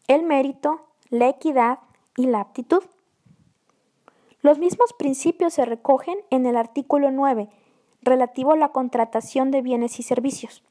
[0.07, 1.79] el mérito, la equidad
[2.17, 2.83] y la aptitud.
[4.41, 7.49] Los mismos principios se recogen en el artículo 9,
[8.01, 10.63] relativo a la contratación de bienes y servicios.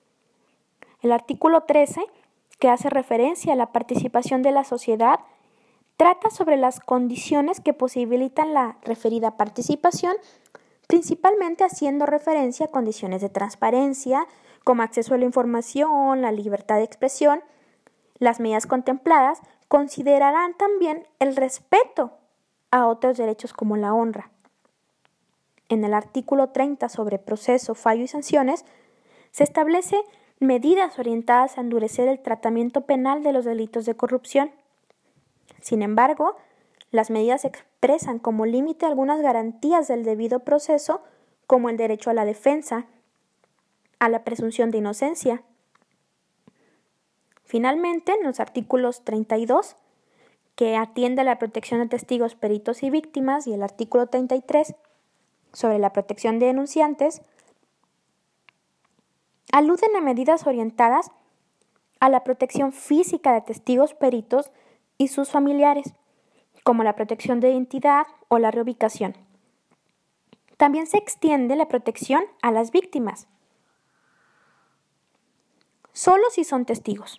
[1.01, 2.03] El artículo 13
[2.63, 5.19] que hace referencia a la participación de la sociedad,
[5.97, 10.15] trata sobre las condiciones que posibilitan la referida participación,
[10.93, 14.27] principalmente haciendo referencia a condiciones de transparencia,
[14.63, 17.41] como acceso a la información, la libertad de expresión.
[18.19, 22.13] Las medidas contempladas considerarán también el respeto
[22.71, 24.33] a otros derechos como la honra.
[25.71, 28.67] En el artículo 30 sobre proceso, fallo y sanciones,
[29.31, 29.97] se establece
[30.41, 34.51] medidas orientadas a endurecer el tratamiento penal de los delitos de corrupción.
[35.63, 36.37] Sin embargo,
[36.93, 41.03] las medidas expresan como límite algunas garantías del debido proceso,
[41.47, 42.87] como el derecho a la defensa,
[43.99, 45.43] a la presunción de inocencia.
[47.45, 49.77] Finalmente, en los artículos 32,
[50.55, 54.75] que atiende a la protección de testigos, peritos y víctimas, y el artículo 33,
[55.53, 57.23] sobre la protección de denunciantes,
[59.51, 61.11] aluden a medidas orientadas
[62.01, 64.51] a la protección física de testigos peritos
[64.99, 65.95] y sus familiares,
[66.63, 69.17] como la protección de identidad o la reubicación.
[70.57, 73.27] También se extiende la protección a las víctimas,
[75.93, 77.19] solo si son testigos,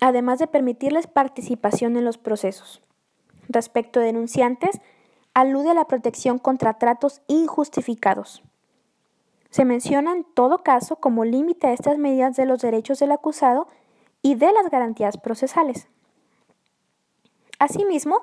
[0.00, 2.82] además de permitirles participación en los procesos.
[3.48, 4.80] Respecto a denunciantes,
[5.34, 8.42] alude a la protección contra tratos injustificados.
[9.50, 13.66] Se menciona en todo caso como límite a estas medidas de los derechos del acusado
[14.20, 15.88] y de las garantías procesales.
[17.58, 18.20] Asimismo,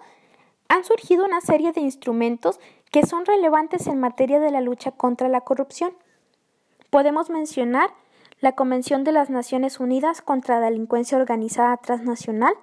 [0.68, 2.60] han surgido una serie de instrumentos
[2.92, 5.94] que son relevantes en materia de la lucha contra la corrupción.
[6.90, 7.94] Podemos mencionar
[8.40, 12.54] la Convención de las Naciones Unidas contra la Delincuencia Organizada Transnacional,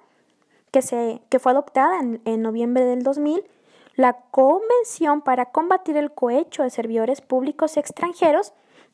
[0.71, 3.45] que, se, que fue adoptada en, en noviembre del 2000,
[3.95, 8.53] la Convención para combatir el cohecho de servidores públicos extranjeros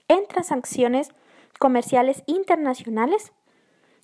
[0.08, 1.10] en transacciones
[1.58, 3.32] comerciales internacionales,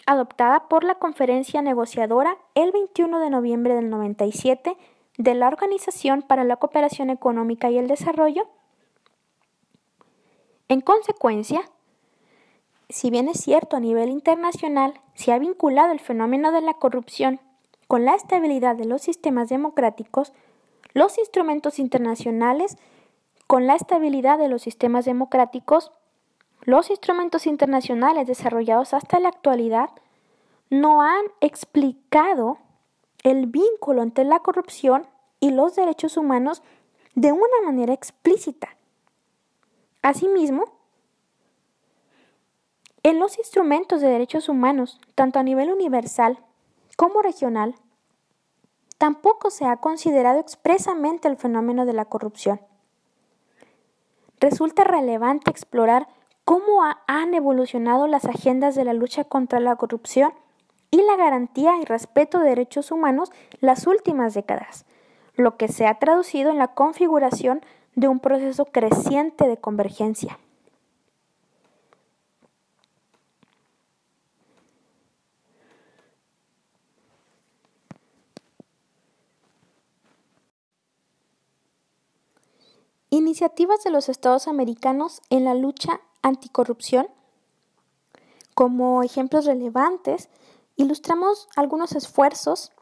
[0.06, 4.76] adoptada por la Conferencia Negociadora el 21 de noviembre del 97
[5.18, 8.48] de la Organización para la Cooperación Económica y el Desarrollo.
[10.68, 11.62] En consecuencia,
[12.88, 17.40] si bien es cierto a nivel internacional se ha vinculado el fenómeno de la corrupción
[17.86, 20.32] con la estabilidad de los sistemas democráticos,
[20.92, 22.76] los instrumentos internacionales
[23.46, 25.92] con la estabilidad de los sistemas democráticos,
[26.62, 29.90] los instrumentos internacionales desarrollados hasta la actualidad
[30.70, 32.58] no han explicado
[33.24, 35.08] el vínculo entre la corrupción
[35.40, 36.62] y los derechos humanos
[37.14, 38.76] de una manera explícita.
[40.02, 40.64] Asimismo,
[43.02, 46.38] en los instrumentos de derechos humanos, tanto a nivel universal
[46.96, 47.74] como regional,
[48.98, 52.60] tampoco se ha considerado expresamente el fenómeno de la corrupción.
[54.40, 56.08] Resulta relevante explorar
[56.44, 60.34] cómo han evolucionado las agendas de la lucha contra la corrupción
[60.94, 64.84] y la garantía y respeto de derechos humanos las últimas décadas,
[65.34, 67.62] lo que se ha traducido en la configuración
[67.96, 70.38] de un proceso creciente de convergencia.
[83.10, 87.08] Iniciativas de los Estados americanos en la lucha anticorrupción.
[88.54, 90.28] Como ejemplos relevantes,
[90.76, 92.72] ilustramos algunos esfuerzos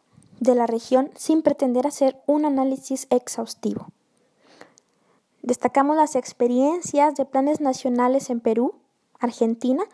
[0.41, 3.89] de la región sin pretender hacer un análisis exhaustivo.
[5.43, 8.75] Destacamos las experiencias de planes nacionales en Perú,
[9.19, 9.85] Argentina,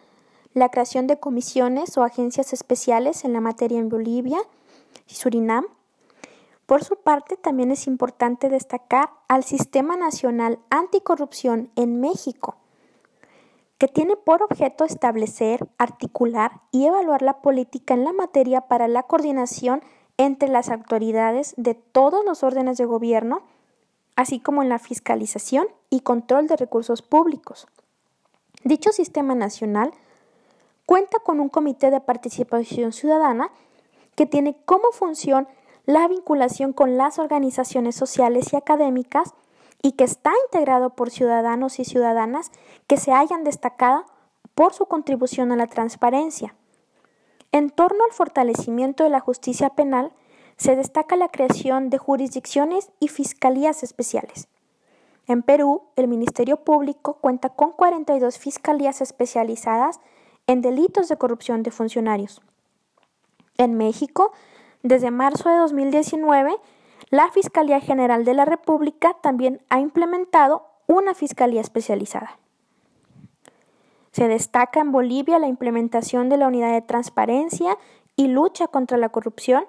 [0.54, 4.38] la creación de comisiones o agencias especiales en la materia en Bolivia
[5.06, 5.66] y Surinam,
[6.68, 12.58] por su parte, también es importante destacar al Sistema Nacional Anticorrupción en México,
[13.79, 19.05] que tiene por objeto establecer, articular y evaluar la política en la materia para la
[19.05, 19.83] coordinación
[20.17, 23.43] entre las autoridades de todos los órdenes de gobierno,
[24.17, 27.69] así como en la fiscalización y control de recursos públicos.
[28.64, 29.93] Dicho sistema nacional
[30.85, 33.53] cuenta con un comité de participación ciudadana
[34.17, 35.47] que tiene como función
[35.87, 39.35] la vinculación con las organizaciones sociales y académicas
[39.83, 42.51] y que está integrado por ciudadanos y ciudadanas
[42.87, 44.05] que se hayan destacado
[44.55, 46.55] por su contribución a la transparencia.
[47.53, 50.12] En torno al fortalecimiento de la justicia penal,
[50.57, 54.49] se destaca la creación de jurisdicciones y fiscalías especiales.
[55.29, 60.01] En Perú, el Ministerio Público cuenta con 42 fiscalías especializadas
[60.47, 62.41] en delitos de corrupción de funcionarios.
[63.59, 64.33] En México,
[64.83, 66.57] desde marzo de 2019,
[67.11, 72.38] la Fiscalía General de la República también ha implementado una fiscalía especializada.
[74.12, 77.79] Se destaca en Bolivia la implementación de la unidad de transparencia
[78.16, 79.64] y lucha contra la corrupción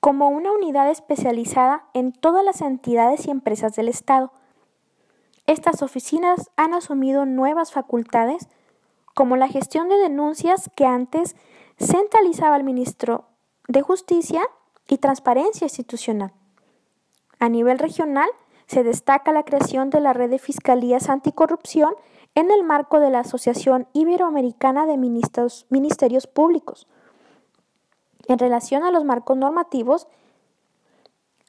[0.00, 4.32] como una unidad especializada en todas las entidades y empresas del Estado.
[5.46, 8.48] Estas oficinas han asumido nuevas facultades
[9.14, 11.36] como la gestión de denuncias que antes
[11.78, 13.26] centralizaba el ministro
[13.68, 14.42] de justicia
[14.88, 16.32] y transparencia institucional.
[17.38, 18.28] A nivel regional,
[18.66, 21.94] se destaca la creación de la red de fiscalías anticorrupción
[22.34, 26.88] en el marco de la Asociación Iberoamericana de Ministerios, Públicos.
[28.26, 30.08] En relación a los marcos normativos,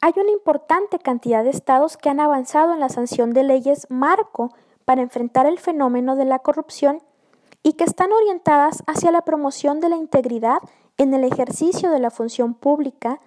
[0.02, 4.54] hay una importante cantidad de estados que han avanzado en la sanción de leyes marco
[4.84, 7.02] para enfrentar el fenómeno de la corrupción
[7.64, 10.60] y que están orientadas hacia la promoción de la integridad
[10.98, 13.20] en el ejercicio de la función pública,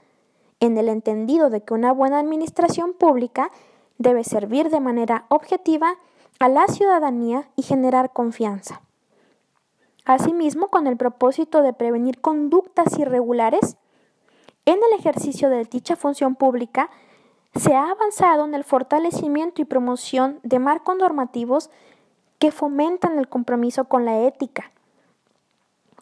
[0.61, 3.51] en el entendido de que una buena administración pública
[3.99, 5.97] debe servir de manera objetiva
[6.39, 8.81] a la ciudadanía y generar confianza.
[10.05, 13.77] Asimismo, con el propósito de prevenir conductas irregulares
[14.65, 16.91] en el ejercicio de dicha función pública,
[17.55, 21.71] se ha avanzado en el fortalecimiento y promoción de marcos normativos
[22.39, 24.71] que fomentan el compromiso con la ética.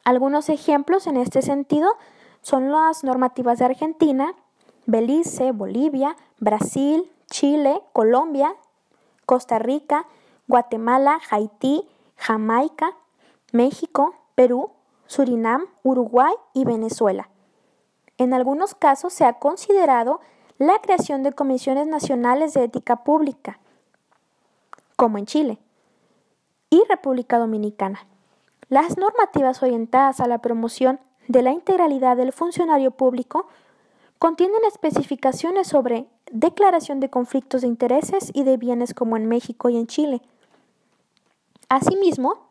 [0.05, 1.97] Algunos ejemplos en este sentido
[2.43, 4.35] son las normativas de Argentina,
[4.87, 8.55] Belice, Bolivia, Brasil, Chile, Colombia,
[9.27, 10.07] Costa Rica,
[10.47, 12.97] Guatemala, Haití, Jamaica,
[13.53, 14.71] México, Perú,
[15.07, 17.29] Surinam, Uruguay y Venezuela.
[18.19, 20.21] En algunos casos se ha considerado
[20.59, 23.59] la creación de comisiones nacionales de ética pública,
[24.97, 25.59] como en Chile
[26.71, 28.07] y República Dominicana.
[28.69, 33.47] Las normativas orientadas a la promoción de la integralidad del funcionario público
[34.19, 39.77] contienen especificaciones sobre declaración de conflictos de intereses y de bienes como en México y
[39.77, 40.23] en Chile.
[41.69, 42.47] Asimismo,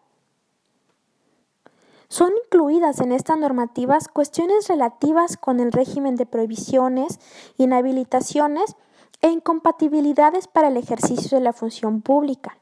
[2.07, 7.20] son incluidas en estas normativas cuestiones relativas con el régimen de prohibiciones,
[7.57, 8.76] inhabilitaciones
[9.22, 12.57] e incompatibilidades para el ejercicio de la función pública.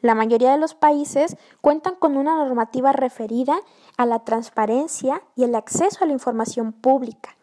[0.00, 3.58] La mayoría de los países cuentan con una normativa referida
[3.96, 7.37] a la transparencia y el acceso a la información pública.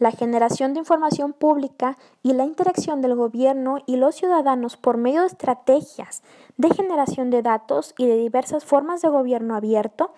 [0.00, 5.20] La generación de información pública y la interacción del gobierno y los ciudadanos por medio
[5.20, 6.22] de estrategias
[6.56, 10.14] de generación de datos y de diversas formas de gobierno abierto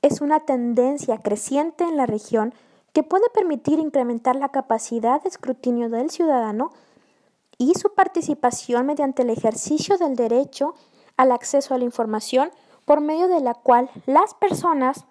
[0.00, 2.54] es una tendencia creciente en la región
[2.94, 6.72] que puede permitir incrementar la capacidad de escrutinio del ciudadano
[7.58, 10.76] y su participación mediante el ejercicio del derecho
[11.18, 12.50] al acceso a la información
[12.86, 15.04] por medio de la cual las personas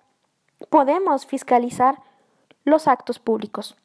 [0.72, 2.02] podemos fiscalizar
[2.64, 3.78] los actos públicos.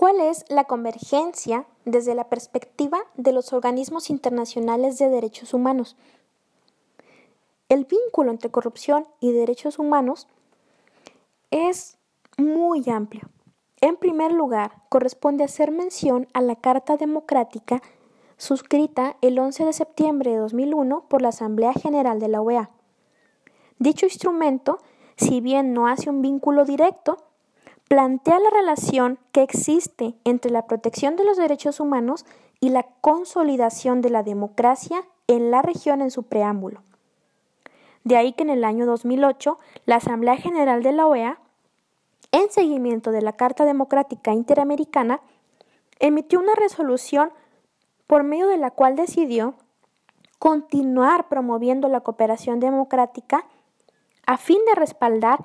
[0.00, 5.94] ¿Cuál es la convergencia desde la perspectiva de los organismos internacionales de derechos humanos?
[7.68, 10.26] El vínculo entre corrupción y derechos humanos
[11.50, 11.98] es
[12.38, 13.28] muy amplio.
[13.82, 17.82] En primer lugar, corresponde hacer mención a la Carta Democrática
[18.38, 22.70] suscrita el 11 de septiembre de 2001 por la Asamblea General de la OEA.
[23.78, 24.78] Dicho instrumento,
[25.18, 27.18] si bien no hace un vínculo directo,
[27.90, 32.24] plantea la relación que existe entre la protección de los derechos humanos
[32.60, 36.84] y la consolidación de la democracia en la región en su preámbulo.
[38.04, 41.40] De ahí que en el año 2008 la Asamblea General de la OEA,
[42.30, 45.20] en seguimiento de la Carta Democrática Interamericana,
[45.98, 47.32] emitió una resolución
[48.06, 49.54] por medio de la cual decidió
[50.38, 53.46] continuar promoviendo la cooperación democrática
[54.26, 55.44] a fin de respaldar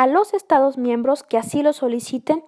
[0.00, 2.42] a los Estados miembros que así lo soliciten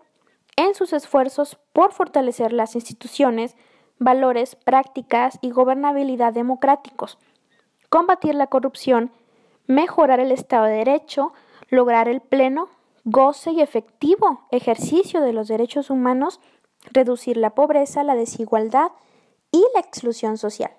[0.57, 3.57] en sus esfuerzos por fortalecer las instituciones,
[3.99, 7.19] valores, prácticas y gobernabilidad democráticos,
[7.91, 9.13] combatir la corrupción,
[9.67, 11.35] mejorar el Estado de Derecho,
[11.69, 12.71] lograr el pleno,
[13.05, 16.41] goce y efectivo ejercicio de los derechos humanos,
[16.91, 18.93] reducir la pobreza, la desigualdad
[19.51, 20.71] y la exclusión social.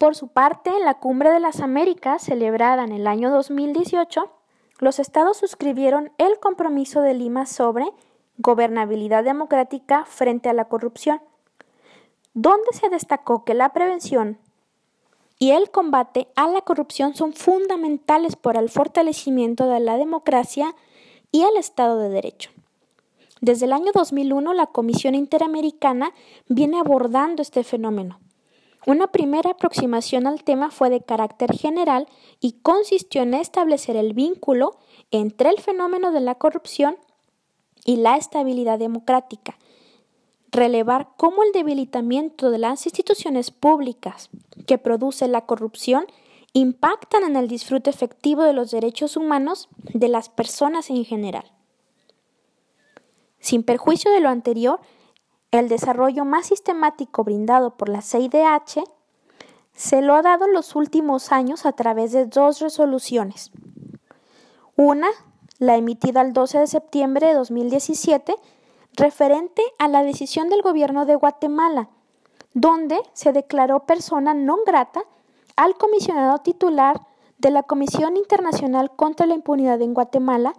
[0.00, 4.32] Por su parte, en la Cumbre de las Américas, celebrada en el año 2018,
[4.78, 7.84] los estados suscribieron el compromiso de Lima sobre
[8.38, 11.20] gobernabilidad democrática frente a la corrupción,
[12.32, 14.38] donde se destacó que la prevención
[15.38, 20.74] y el combate a la corrupción son fundamentales para el fortalecimiento de la democracia
[21.30, 22.50] y el Estado de Derecho.
[23.42, 26.14] Desde el año 2001, la Comisión Interamericana
[26.48, 28.18] viene abordando este fenómeno.
[28.86, 32.08] Una primera aproximación al tema fue de carácter general
[32.40, 34.78] y consistió en establecer el vínculo
[35.10, 36.96] entre el fenómeno de la corrupción
[37.84, 39.58] y la estabilidad democrática,
[40.50, 44.30] relevar cómo el debilitamiento de las instituciones públicas
[44.66, 46.06] que produce la corrupción
[46.52, 51.52] impactan en el disfrute efectivo de los derechos humanos de las personas en general.
[53.38, 54.80] Sin perjuicio de lo anterior,
[55.50, 58.84] el desarrollo más sistemático brindado por la CIDH
[59.74, 63.50] se lo ha dado en los últimos años a través de dos resoluciones.
[64.76, 65.08] Una,
[65.58, 68.34] la emitida el 12 de septiembre de 2017,
[68.94, 71.88] referente a la decisión del gobierno de Guatemala,
[72.54, 75.02] donde se declaró persona non grata
[75.56, 77.06] al comisionado titular
[77.38, 80.54] de la Comisión Internacional contra la Impunidad en Guatemala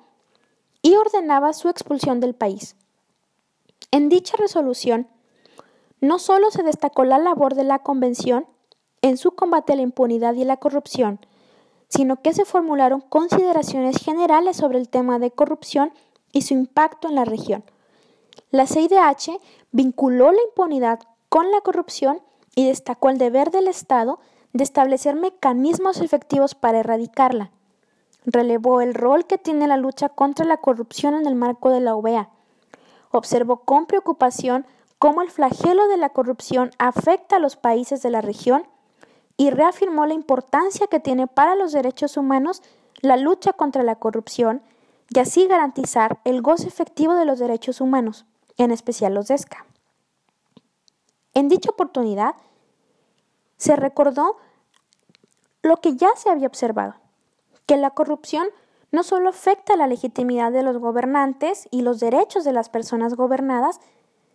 [0.82, 2.76] y ordenaba su expulsión del país.
[3.92, 5.08] En dicha resolución,
[6.00, 8.48] no solo se destacó la labor de la Convención
[9.02, 11.20] en su combate a la impunidad y la corrupción,
[11.90, 15.94] sino que se formularon consideraciones generales sobre el tema de corrupción
[16.32, 17.64] y su impacto en la región,
[18.52, 19.40] la CIDH
[19.72, 22.22] vinculó la impunidad con la corrupción
[22.54, 24.20] y destacó el deber del Estado
[24.52, 27.52] de establecer mecanismos efectivos para erradicarla.
[28.26, 31.96] Relevó el rol que tiene la lucha contra la corrupción en el marco de la
[31.96, 32.30] OEA.
[33.12, 34.66] Observó con preocupación
[35.00, 38.68] cómo el flagelo de la corrupción afecta a los países de la región
[39.38, 42.62] y reafirmó la importancia que tiene para los derechos humanos
[43.02, 44.62] la lucha contra la corrupción
[45.10, 48.26] y así garantizar el goce efectivo de los derechos humanos,
[48.58, 49.66] en especial los de ESCA.
[51.34, 52.36] En dicha oportunidad,
[53.58, 54.38] se recordó
[55.62, 56.96] lo que ya se había observado,
[57.66, 58.48] que la corrupción
[58.92, 63.80] no solo afecta la legitimidad de los gobernantes y los derechos de las personas gobernadas,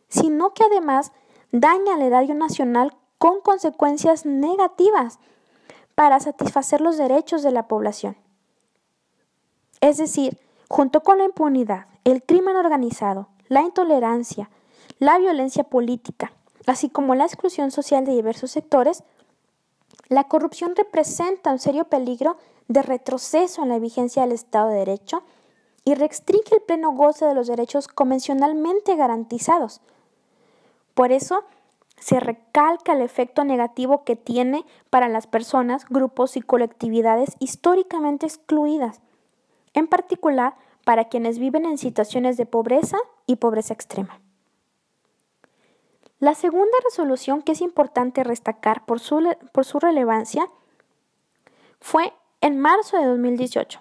[0.08, 1.12] sino que además
[1.52, 5.18] daña al erario nacional con consecuencias negativas
[5.94, 8.16] para satisfacer los derechos de la población.
[9.80, 10.38] Es decir,
[10.68, 14.50] junto con la impunidad, el crimen organizado, la intolerancia,
[14.98, 16.32] la violencia política,
[16.66, 19.04] así como la exclusión social de diversos sectores,
[20.08, 22.36] la corrupción representa un serio peligro
[22.68, 25.22] de retroceso en la vigencia del Estado de Derecho
[25.84, 29.80] y restringe el pleno goce de los derechos convencionalmente garantizados.
[30.94, 31.44] Por eso,
[31.98, 39.00] se recalca el efecto negativo que tiene para las personas, grupos y colectividades históricamente excluidas,
[39.72, 44.20] en particular para quienes viven en situaciones de pobreza y pobreza extrema.
[46.18, 50.48] La segunda resolución que es importante destacar por su, por su relevancia
[51.80, 52.12] fue
[52.46, 53.80] en marzo de 2018.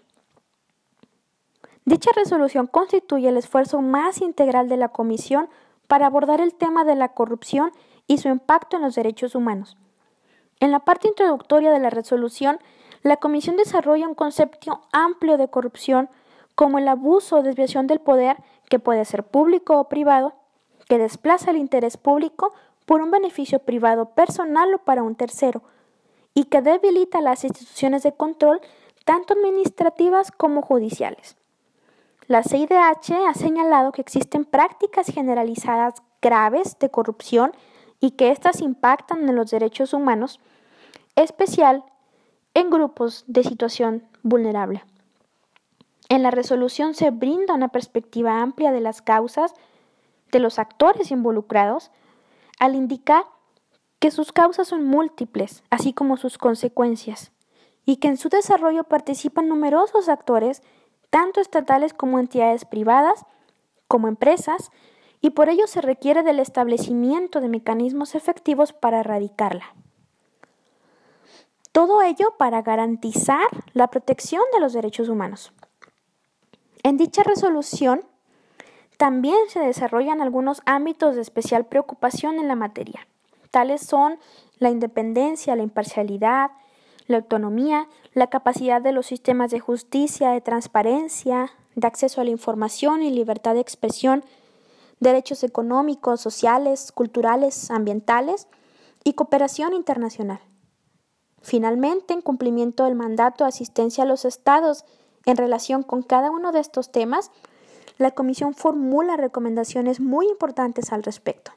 [1.85, 5.49] Dicha resolución constituye el esfuerzo más integral de la Comisión
[5.85, 7.71] para abordar el tema de la corrupción
[8.07, 9.77] y su impacto en los derechos humanos.
[10.59, 12.57] En la parte introductoria de la resolución,
[13.03, 16.09] la Comisión desarrolla un concepto amplio de corrupción
[16.55, 18.37] como el abuso o desviación del poder
[18.67, 20.33] que puede ser público o privado,
[20.89, 22.51] que desplaza el interés público
[22.87, 25.61] por un beneficio privado personal o para un tercero,
[26.35, 28.61] y que debilita las instituciones de control
[29.05, 31.37] tanto administrativas como judiciales.
[32.27, 37.51] La CIDH ha señalado que existen prácticas generalizadas graves de corrupción
[37.99, 40.39] y que éstas impactan en los derechos humanos,
[41.15, 41.83] especial
[42.53, 44.83] en grupos de situación vulnerable.
[46.09, 49.53] En la resolución se brinda una perspectiva amplia de las causas
[50.31, 51.91] de los actores involucrados
[52.59, 53.25] al indicar
[54.05, 57.31] que sus causas son múltiples, así como sus consecuencias,
[57.87, 60.61] y que en su desarrollo participan numerosos actores,
[61.09, 63.25] tanto estatales como entidades privadas,
[63.87, 64.69] como empresas,
[65.21, 69.73] y por ello se requiere del establecimiento de mecanismos efectivos para erradicarla.
[71.71, 75.51] Todo ello para garantizar la protección de los derechos humanos.
[76.83, 78.01] En dicha resolución
[78.97, 83.07] también se desarrollan algunos ámbitos de especial preocupación en la materia.
[83.55, 84.19] Tales son
[84.59, 86.51] la independencia, la imparcialidad,
[87.07, 92.31] la autonomía, la capacidad de los sistemas de justicia, de transparencia, de acceso a la
[92.31, 94.25] información y libertad de expresión,
[94.99, 98.49] derechos económicos, sociales, culturales, ambientales
[99.05, 100.41] y cooperación internacional.
[101.41, 104.83] Finalmente, en cumplimiento del mandato de asistencia a los estados
[105.25, 107.31] en relación con cada uno de estos temas,
[107.99, 111.53] la Comisión formula recomendaciones muy importantes al respecto.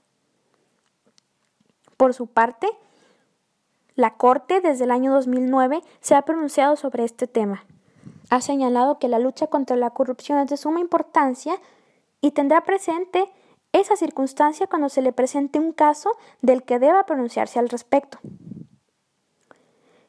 [1.98, 2.68] Por su parte,
[3.96, 7.64] la Corte desde el año 2009 se ha pronunciado sobre este tema.
[8.30, 11.60] Ha señalado que la lucha contra la corrupción es de suma importancia
[12.20, 13.28] y tendrá presente
[13.72, 18.20] esa circunstancia cuando se le presente un caso del que deba pronunciarse al respecto.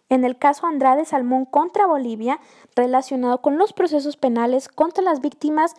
[0.09, 2.39] En el caso Andrade Salmón contra Bolivia,
[2.75, 5.73] relacionado con los procesos penales contra las víctimas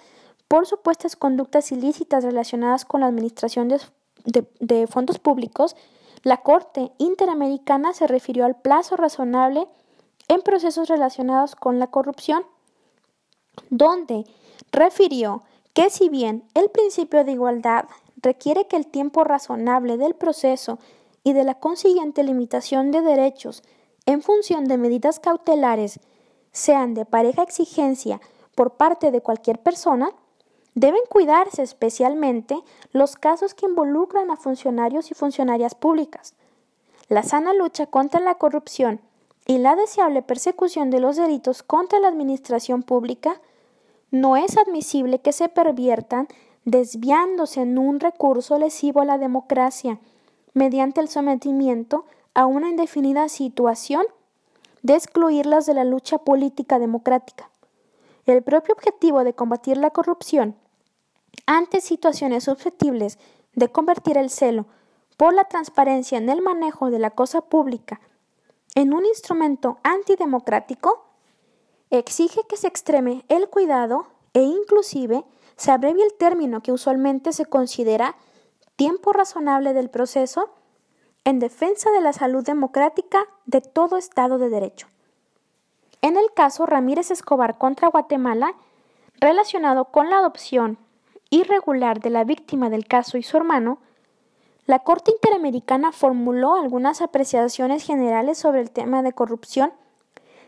[0.48, 3.78] por supuestas conductas ilícitas relacionadas con la administración de,
[4.58, 5.76] de fondos públicos,
[6.23, 9.66] la Corte Interamericana se refirió al plazo razonable
[10.29, 12.45] en procesos relacionados con la corrupción,
[13.71, 14.27] donde
[14.71, 15.43] refirió
[15.73, 20.79] que si bien el principio de igualdad requiere que el tiempo razonable del proceso
[21.25, 23.62] y de la consiguiente limitación de derechos
[24.07, 26.01] en función de medidas cautelares
[26.53, 28.21] sean de pareja exigencia
[28.55, 30.11] por parte de cualquier persona,
[30.75, 32.57] deben cuidarse especialmente
[32.93, 36.35] los casos que involucran a funcionarios y funcionarias públicas.
[37.09, 39.01] La sana lucha contra la corrupción
[39.47, 43.41] y la deseable persecución de los delitos contra la administración pública
[44.11, 46.29] no es admisible que se perviertan
[46.64, 49.99] desviándose en un recurso lesivo a la democracia
[50.55, 52.05] mediante el sometimiento
[52.35, 54.05] a una indefinida situación
[54.83, 57.51] de excluirlas de la lucha política democrática.
[58.27, 60.55] El propio objetivo de combatir la corrupción
[61.51, 63.18] ante situaciones susceptibles
[63.55, 64.66] de convertir el celo
[65.16, 68.01] por la transparencia en el manejo de la cosa pública
[68.76, 71.05] en un instrumento antidemocrático,
[71.90, 75.24] exige que se extreme el cuidado e inclusive
[75.57, 78.14] se abrevie el término que usualmente se considera
[78.76, 80.55] tiempo razonable del proceso
[81.24, 84.86] en defensa de la salud democrática de todo Estado de Derecho.
[86.01, 88.55] En el caso Ramírez Escobar contra Guatemala,
[89.18, 90.78] relacionado con la adopción
[91.31, 93.78] irregular de la víctima del caso y su hermano,
[94.66, 99.72] la Corte Interamericana formuló algunas apreciaciones generales sobre el tema de corrupción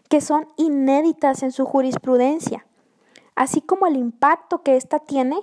[0.09, 2.67] que son inéditas en su jurisprudencia,
[3.35, 5.41] así como el impacto que ésta tiene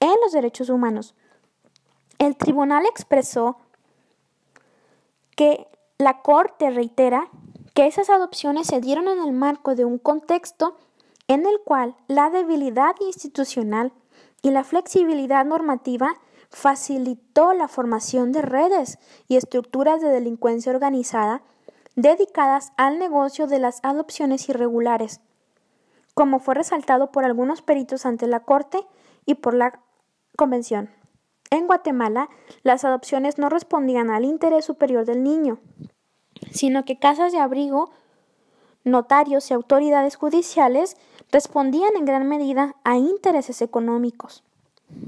[0.00, 1.14] en los derechos humanos.
[2.18, 3.58] El tribunal expresó
[5.36, 5.68] que
[5.98, 7.28] la Corte reitera
[7.74, 10.76] que esas adopciones se dieron en el marco de un contexto
[11.28, 13.92] en el cual la debilidad institucional
[14.42, 16.14] y la flexibilidad normativa
[16.50, 21.42] facilitó la formación de redes y estructuras de delincuencia organizada
[21.96, 25.20] dedicadas al negocio de las adopciones irregulares,
[26.14, 28.80] como fue resaltado por algunos peritos ante la Corte
[29.26, 29.80] y por la
[30.36, 30.90] Convención.
[31.50, 32.28] En Guatemala,
[32.62, 35.58] las adopciones no respondían al interés superior del niño,
[36.50, 37.90] sino que casas de abrigo,
[38.84, 40.96] notarios y autoridades judiciales
[41.30, 44.42] respondían en gran medida a intereses económicos.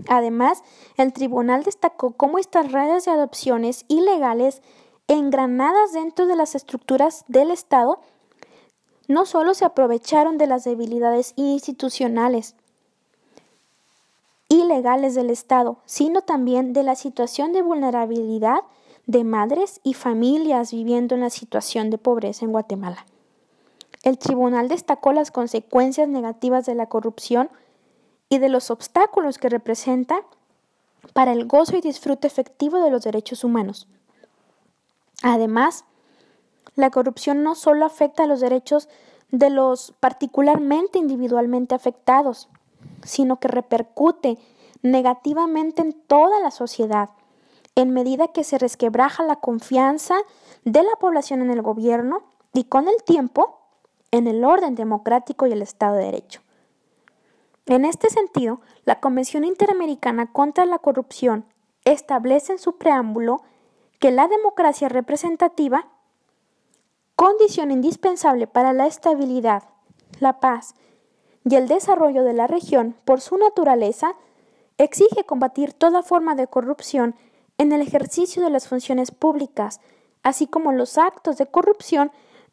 [0.09, 0.62] Además,
[0.97, 4.62] el tribunal destacó cómo estas redes de adopciones ilegales
[5.09, 8.01] engranadas dentro de las estructuras del Estado
[9.09, 12.55] no solo se aprovecharon de las debilidades institucionales,
[14.49, 18.61] ilegales del Estado, sino también de la situación de vulnerabilidad
[19.07, 23.05] de madres y familias viviendo en la situación de pobreza en Guatemala.
[24.03, 27.51] El tribunal destacó las consecuencias negativas de la corrupción
[28.28, 30.22] y de los obstáculos que representa
[31.12, 33.88] para el gozo y disfrute efectivo de los derechos humanos.
[35.22, 35.84] Además,
[36.76, 38.88] la corrupción no solo afecta a los derechos
[39.30, 42.48] de los particularmente individualmente afectados,
[43.05, 44.38] sino que repercute
[44.82, 47.11] negativamente en toda la sociedad,
[47.74, 50.16] en medida que se resquebraja la confianza
[50.64, 52.22] de la población en el gobierno
[52.53, 53.60] y con el tiempo
[54.11, 56.41] en el orden democrático y el Estado de Derecho.
[57.67, 61.45] En este sentido, la Convención Interamericana contra la Corrupción
[61.85, 63.43] establece en su preámbulo
[63.99, 65.87] que la democracia representativa,
[67.15, 69.65] condición indispensable para la estabilidad,
[70.19, 70.75] la paz
[71.45, 74.17] y el desarrollo de la región por su naturaleza,
[74.79, 77.15] exige combatir toda forma de corrupción
[77.59, 79.81] en el ejercicio de las funciones públicas,
[80.23, 82.11] así como los actos de corrupción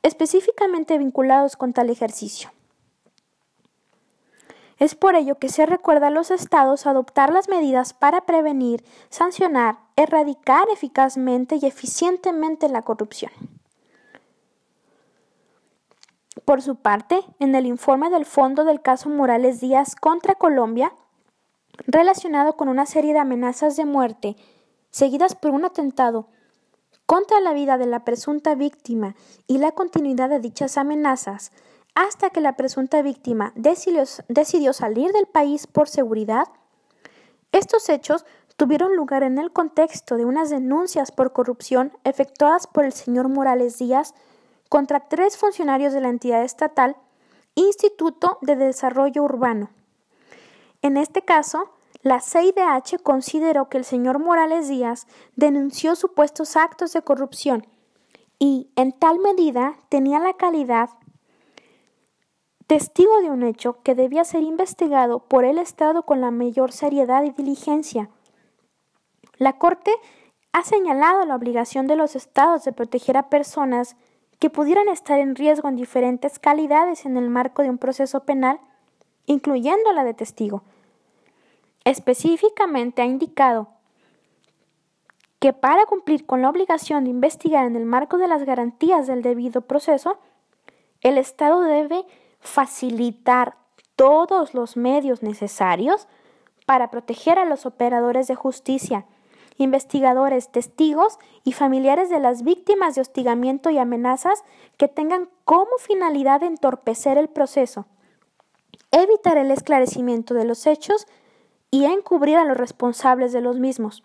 [0.08, 2.52] específicamente vinculados con tal ejercicio.
[4.80, 9.80] Es por ello que se recuerda a los estados adoptar las medidas para prevenir, sancionar,
[9.96, 13.32] erradicar eficazmente y eficientemente la corrupción.
[16.46, 20.94] Por su parte, en el informe del fondo del caso Morales Díaz contra Colombia,
[21.88, 24.36] relacionado con una serie de amenazas de muerte
[24.92, 26.30] seguidas por un atentado
[27.08, 29.16] contra la vida de la presunta víctima
[29.48, 31.52] y la continuidad de dichas amenazas
[31.96, 36.48] hasta que la presunta víctima decidió, salir del país por seguridad,
[37.52, 38.26] estos hechos
[38.58, 43.80] tuvieron lugar en el contexto de unas denuncias por corrupción efectuadas por el señor Morales
[43.80, 44.14] Díaz
[44.70, 46.98] contra tres funcionarios de la entidad estatal
[47.56, 49.70] Instituto de Desarrollo Urbano.
[50.82, 51.72] En este caso,
[52.08, 57.68] la CIDH consideró que el señor Morales Díaz denunció supuestos actos de corrupción
[58.40, 60.90] y, en tal medida, tenía la calidad
[62.66, 67.24] testigo de un hecho que debía ser investigado por el Estado con la mayor seriedad
[67.24, 68.10] y diligencia.
[69.38, 69.92] La Corte
[70.54, 73.98] ha señalado la obligación de los Estados de proteger a personas
[74.40, 78.62] que pudieran estar en riesgo en diferentes calidades en el marco de un proceso penal,
[79.26, 80.64] incluyendo la de testigo.
[81.88, 83.70] Específicamente ha indicado
[85.40, 89.22] que para cumplir con la obligación de investigar en el marco de las garantías del
[89.22, 90.20] debido proceso,
[91.00, 92.04] el Estado debe
[92.42, 93.56] facilitar
[93.96, 96.10] todos los medios necesarios
[96.66, 99.06] para proteger a los operadores de justicia,
[99.56, 104.44] investigadores, testigos y familiares de las víctimas de hostigamiento y amenazas
[104.76, 107.86] que tengan como finalidad entorpecer el proceso,
[108.92, 111.08] evitar el esclarecimiento de los hechos
[111.72, 114.04] y encubrir a los responsables de los mismos.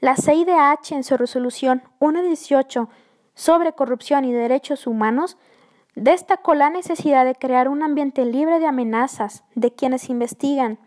[0.00, 2.88] La CIDH en su resolución 1.18
[3.34, 5.36] sobre corrupción y derechos humanos
[5.94, 10.78] destacó la necesidad de crear un ambiente libre de amenazas de quienes investigan,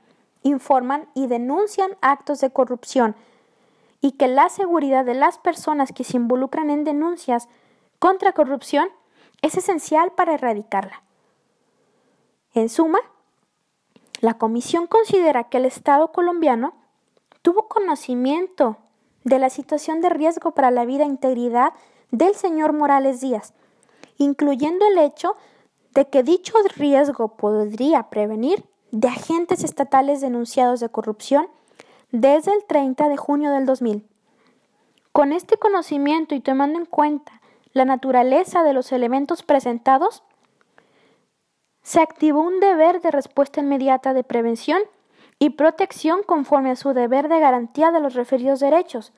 [0.43, 3.15] informan y denuncian actos de corrupción
[3.99, 7.49] y que la seguridad de las personas que se involucran en denuncias
[7.99, 8.89] contra corrupción
[9.41, 11.03] es esencial para erradicarla.
[12.53, 12.99] En suma,
[14.21, 16.73] la Comisión considera que el Estado colombiano
[17.41, 18.77] tuvo conocimiento
[19.23, 21.73] de la situación de riesgo para la vida e integridad
[22.11, 23.53] del señor Morales Díaz,
[24.17, 25.35] incluyendo el hecho
[25.93, 31.47] de que dicho riesgo podría prevenir de agentes estatales denunciados de corrupción
[32.11, 34.07] desde el 30 de junio del 2000.
[35.11, 37.41] Con este conocimiento y tomando en cuenta
[37.73, 40.23] la naturaleza de los elementos presentados,
[41.81, 44.81] se activó un deber de respuesta inmediata de prevención
[45.39, 49.13] y protección conforme a su deber de garantía de los referidos derechos.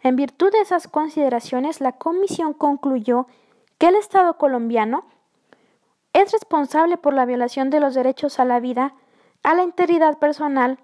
[0.00, 3.26] En virtud de esas consideraciones, la Comisión concluyó
[3.78, 5.06] que el Estado colombiano
[6.12, 8.94] es responsable por la violación de los derechos a la vida,
[9.42, 10.78] a la integridad personal,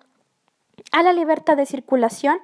[0.92, 2.40] a la libertad de circulación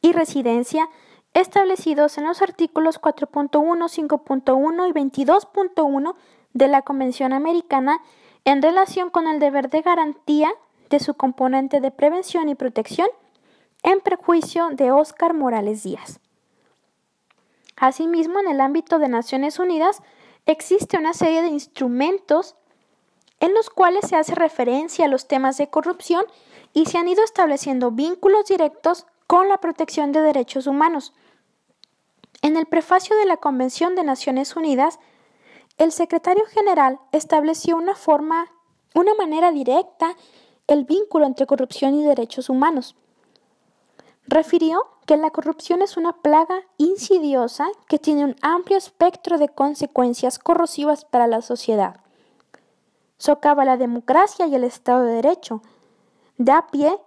[0.00, 0.88] y residencia
[1.34, 6.14] establecidos en los artículos 4.1, 5.1 y 22.1
[6.52, 8.00] de la Convención Americana
[8.44, 10.50] en relación con el deber de garantía
[10.90, 13.08] de su componente de prevención y protección
[13.82, 16.20] en prejuicio de Óscar Morales Díaz.
[17.76, 20.02] Asimismo, en el ámbito de Naciones Unidas
[20.46, 22.56] existe una serie de instrumentos
[23.40, 26.24] en los cuales se hace referencia a los temas de corrupción
[26.72, 31.12] y se han ido estableciendo vínculos directos con la protección de derechos humanos.
[32.42, 34.98] En el prefacio de la Convención de Naciones Unidas,
[35.78, 38.50] el secretario general estableció una forma,
[38.94, 40.16] una manera directa
[40.66, 42.96] el vínculo entre corrupción y derechos humanos.
[44.26, 50.38] Refirió que la corrupción es una plaga insidiosa que tiene un amplio espectro de consecuencias
[50.38, 52.00] corrosivas para la sociedad.
[53.16, 55.62] Socava la democracia y el Estado de Derecho,
[56.36, 56.98] da pie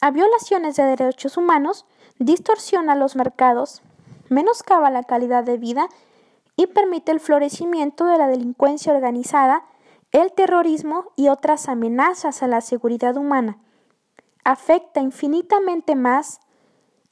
[0.00, 1.84] a violaciones de derechos humanos,
[2.18, 3.82] distorsiona los mercados,
[4.28, 5.88] menoscaba la calidad de vida
[6.58, 9.64] y permite el florecimiento de la delincuencia organizada,
[10.10, 13.58] el terrorismo y otras amenazas a la seguridad humana.
[14.42, 16.40] Afecta infinitamente más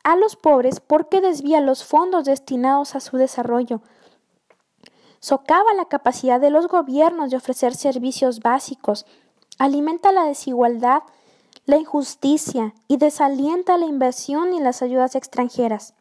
[0.02, 3.82] a los pobres porque desvía los fondos destinados a su desarrollo.
[5.20, 9.06] Socava la capacidad de los gobiernos de ofrecer servicios básicos,
[9.60, 11.04] alimenta la desigualdad,
[11.66, 15.94] la injusticia y desalienta la inversión y las ayudas extranjeras.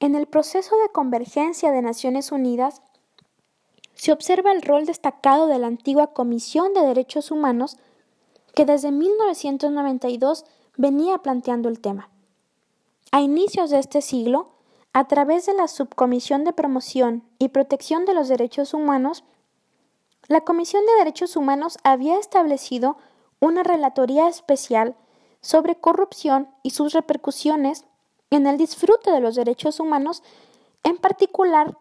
[0.00, 2.82] En el proceso de convergencia de Naciones Unidas,
[3.94, 7.76] se observa el rol destacado de la antigua Comisión de Derechos Humanos
[8.54, 10.44] que desde 1992
[10.76, 12.08] venía planteando el tema.
[13.10, 14.50] A inicios de este siglo,
[14.92, 19.24] a través de la Subcomisión de Promoción y Protección de los Derechos Humanos,
[20.28, 22.98] la Comisión de Derechos Humanos había establecido
[23.40, 24.94] una relatoría especial
[25.40, 27.84] sobre corrupción y sus repercusiones
[28.30, 30.22] en el disfrute de los derechos humanos,
[30.82, 31.76] en particular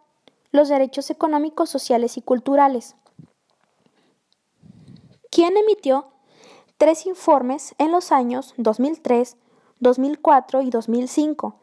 [0.51, 2.95] los derechos económicos, sociales y culturales,
[5.29, 6.07] quien emitió
[6.77, 9.37] tres informes en los años 2003,
[9.79, 11.55] 2004 y 2005,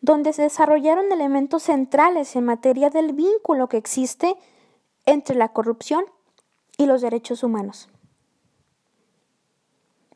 [0.00, 4.36] donde se desarrollaron elementos centrales en materia del vínculo que existe
[5.06, 6.04] entre la corrupción
[6.76, 7.88] y los derechos humanos.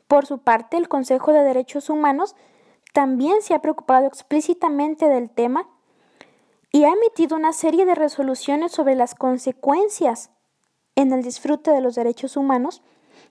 [0.07, 2.35] Por su parte, el Consejo de Derechos Humanos
[2.91, 5.67] también se ha preocupado explícitamente del tema
[6.71, 10.29] y ha emitido una serie de resoluciones sobre las consecuencias
[10.95, 12.81] en el disfrute de los derechos humanos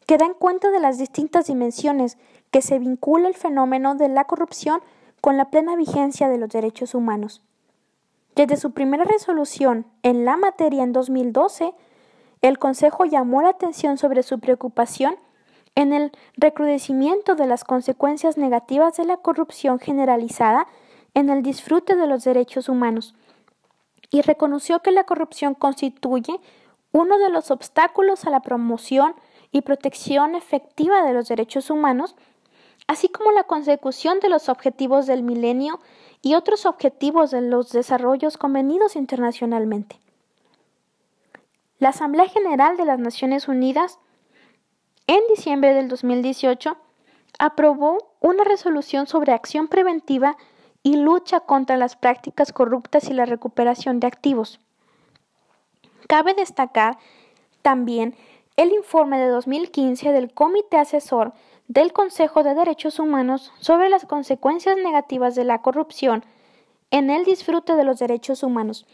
[0.07, 2.19] que dan cuenta de las distintas dimensiones
[2.51, 4.81] que se vincula el fenómeno de la corrupción
[5.21, 7.43] con la plena vigencia de los derechos humanos.
[8.35, 11.75] Desde su primera resolución en la materia en 2012,
[12.43, 15.17] el Consejo llamó la atención sobre su preocupación
[15.75, 20.67] en el recrudecimiento de las consecuencias negativas de la corrupción generalizada
[21.15, 23.15] en el disfrute de los derechos humanos
[24.11, 26.41] y reconoció que la corrupción constituye
[26.93, 29.15] uno de los obstáculos a la promoción
[29.53, 32.17] y protección efectiva de los derechos humanos,
[32.87, 35.81] así como la consecución de los objetivos del milenio
[36.23, 40.01] y otros objetivos de los desarrollos convenidos internacionalmente.
[41.79, 43.99] La Asamblea General de las Naciones Unidas,
[45.11, 46.77] en diciembre del 2018,
[47.41, 50.37] aprobó una resolución sobre acción preventiva
[50.85, 54.61] y lucha contra las prácticas corruptas y la recuperación de activos.
[56.07, 56.97] Cabe destacar
[57.61, 58.15] también
[58.55, 61.33] el informe de 2015 del Comité Asesor
[61.67, 66.25] del Consejo de Derechos Humanos sobre las consecuencias negativas de la corrupción
[66.93, 68.87] en el disfrute de los derechos humanos,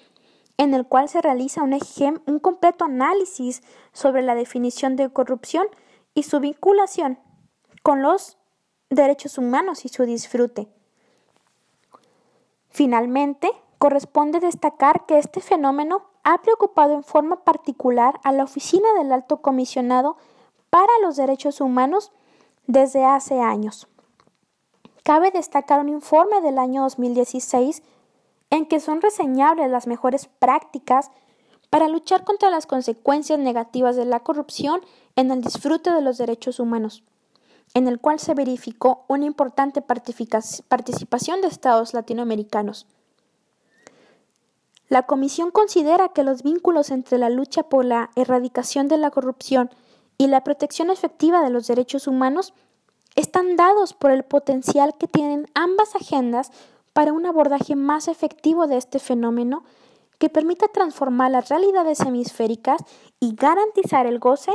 [0.57, 1.79] en el cual se realiza un,
[2.25, 3.63] un completo análisis
[3.93, 5.67] sobre la definición de corrupción
[6.17, 7.21] y su vinculación
[7.83, 8.39] con los
[8.91, 10.67] derechos humanos y su disfrute.
[12.71, 13.49] Finalmente,
[13.79, 19.43] corresponde destacar que este fenómeno ha preocupado en forma particular a la Oficina del Alto
[19.43, 20.17] Comisionado
[20.71, 22.11] para los Derechos Humanos
[22.67, 23.87] desde hace años.
[25.05, 27.83] Cabe destacar un informe del año 2016
[28.51, 31.11] en que son reseñables las mejores prácticas
[31.69, 34.81] para luchar contra las consecuencias negativas de la corrupción
[35.17, 37.03] en el disfrute de los derechos humanos,
[37.75, 42.87] en el cual se verificó una importante participación de estados latinoamericanos.
[44.89, 49.71] La Comisión considera que los vínculos entre la lucha por la erradicación de la corrupción
[50.17, 52.55] y la protección efectiva de los derechos humanos
[53.17, 56.53] están dados por el potencial que tienen ambas agendas
[56.93, 59.65] para un abordaje más efectivo de este fenómeno
[60.19, 62.81] que permita transformar las realidades hemisféricas
[63.19, 64.53] y garantizar el goce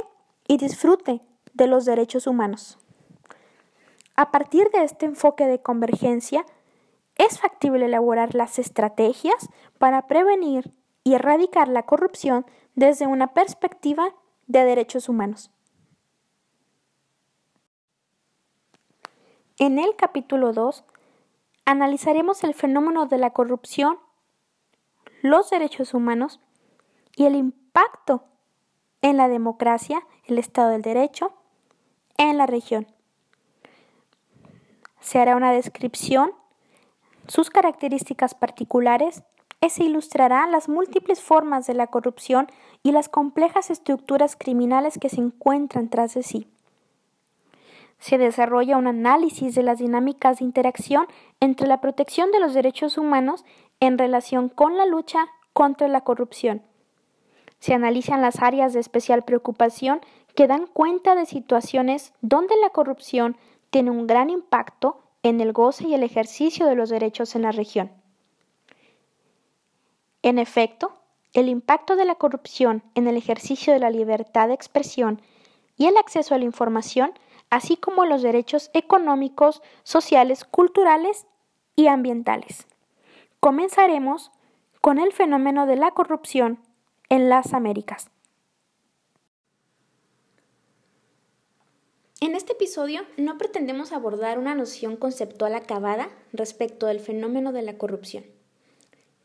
[0.48, 1.22] y disfrute
[1.54, 2.78] de los derechos humanos.
[4.16, 6.46] A partir de este enfoque de convergencia,
[7.16, 10.72] es factible elaborar las estrategias para prevenir
[11.04, 14.14] y erradicar la corrupción desde una perspectiva
[14.48, 15.52] de derechos humanos.
[19.58, 20.84] En el capítulo 2
[21.66, 24.00] analizaremos el fenómeno de la corrupción
[25.22, 26.40] los derechos humanos
[27.16, 28.26] y el impacto
[29.02, 31.34] en la democracia, el Estado del Derecho,
[32.18, 32.88] en la región.
[35.00, 36.32] Se hará una descripción,
[37.28, 39.24] sus características particulares,
[39.62, 42.48] y se ilustrará las múltiples formas de la corrupción
[42.82, 46.48] y las complejas estructuras criminales que se encuentran tras de sí.
[48.00, 51.06] Se desarrolla un análisis de las dinámicas de interacción
[51.40, 53.46] entre la protección de los derechos humanos
[53.80, 56.64] en relación con la lucha contra la corrupción.
[57.62, 60.02] Se analizan las áreas de especial preocupación
[60.36, 63.38] que dan cuenta de situaciones donde la corrupción
[63.70, 67.52] tiene un gran impacto en el goce y el ejercicio de los derechos en la
[67.52, 67.92] región.
[70.24, 70.98] En efecto,
[71.34, 75.22] el impacto de la corrupción en el ejercicio de la libertad de expresión
[75.78, 77.14] y el acceso a la información,
[77.52, 81.28] así como los derechos económicos, sociales, culturales
[81.76, 82.68] y ambientales.
[83.40, 84.32] Comenzaremos
[84.82, 86.60] con el fenómeno de la corrupción
[87.12, 88.10] en las Américas.
[92.22, 97.78] En este episodio no pretendemos abordar una noción conceptual acabada respecto del fenómeno de la
[97.78, 98.24] corrupción,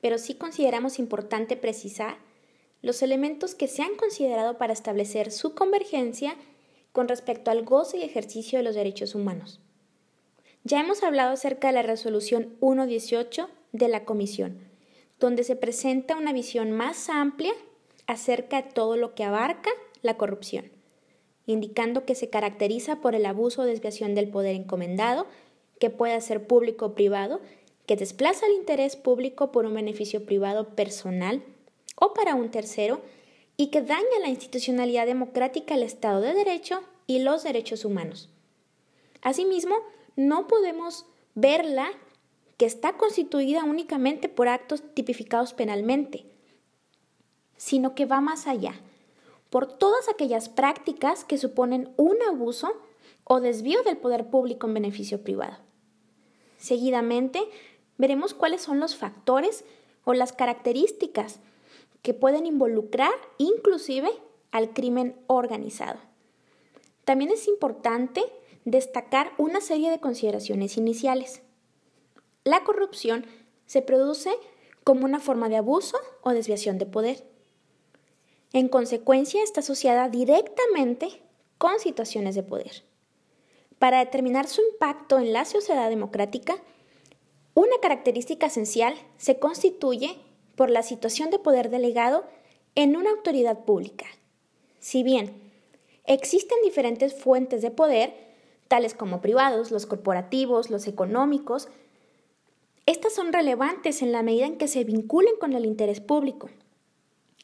[0.00, 2.16] pero sí consideramos importante precisar
[2.82, 6.34] los elementos que se han considerado para establecer su convergencia
[6.90, 9.60] con respecto al goce y ejercicio de los derechos humanos.
[10.64, 14.58] Ya hemos hablado acerca de la resolución 118 de la Comisión,
[15.20, 17.52] donde se presenta una visión más amplia
[18.06, 19.70] acerca de todo lo que abarca
[20.02, 20.70] la corrupción,
[21.46, 25.26] indicando que se caracteriza por el abuso o desviación del poder encomendado,
[25.78, 27.40] que pueda ser público o privado,
[27.86, 31.42] que desplaza el interés público por un beneficio privado personal
[31.96, 33.00] o para un tercero,
[33.56, 38.28] y que daña la institucionalidad democrática, el Estado de Derecho y los derechos humanos.
[39.22, 39.76] Asimismo,
[40.14, 41.88] no podemos verla
[42.58, 46.26] que está constituida únicamente por actos tipificados penalmente,
[47.56, 48.74] sino que va más allá,
[49.50, 52.72] por todas aquellas prácticas que suponen un abuso
[53.24, 55.56] o desvío del poder público en beneficio privado.
[56.58, 57.40] Seguidamente,
[57.98, 59.64] veremos cuáles son los factores
[60.04, 61.40] o las características
[62.02, 64.10] que pueden involucrar inclusive
[64.52, 65.98] al crimen organizado.
[67.04, 68.22] También es importante
[68.64, 71.42] destacar una serie de consideraciones iniciales.
[72.44, 73.26] La corrupción
[73.66, 74.30] se produce
[74.84, 77.24] como una forma de abuso o desviación de poder.
[78.56, 81.20] En consecuencia, está asociada directamente
[81.58, 82.84] con situaciones de poder.
[83.78, 86.56] Para determinar su impacto en la sociedad democrática,
[87.52, 90.16] una característica esencial se constituye
[90.54, 92.24] por la situación de poder delegado
[92.74, 94.06] en una autoridad pública.
[94.80, 95.34] Si bien
[96.06, 98.14] existen diferentes fuentes de poder,
[98.68, 101.68] tales como privados, los corporativos, los económicos,
[102.86, 106.48] estas son relevantes en la medida en que se vinculen con el interés público,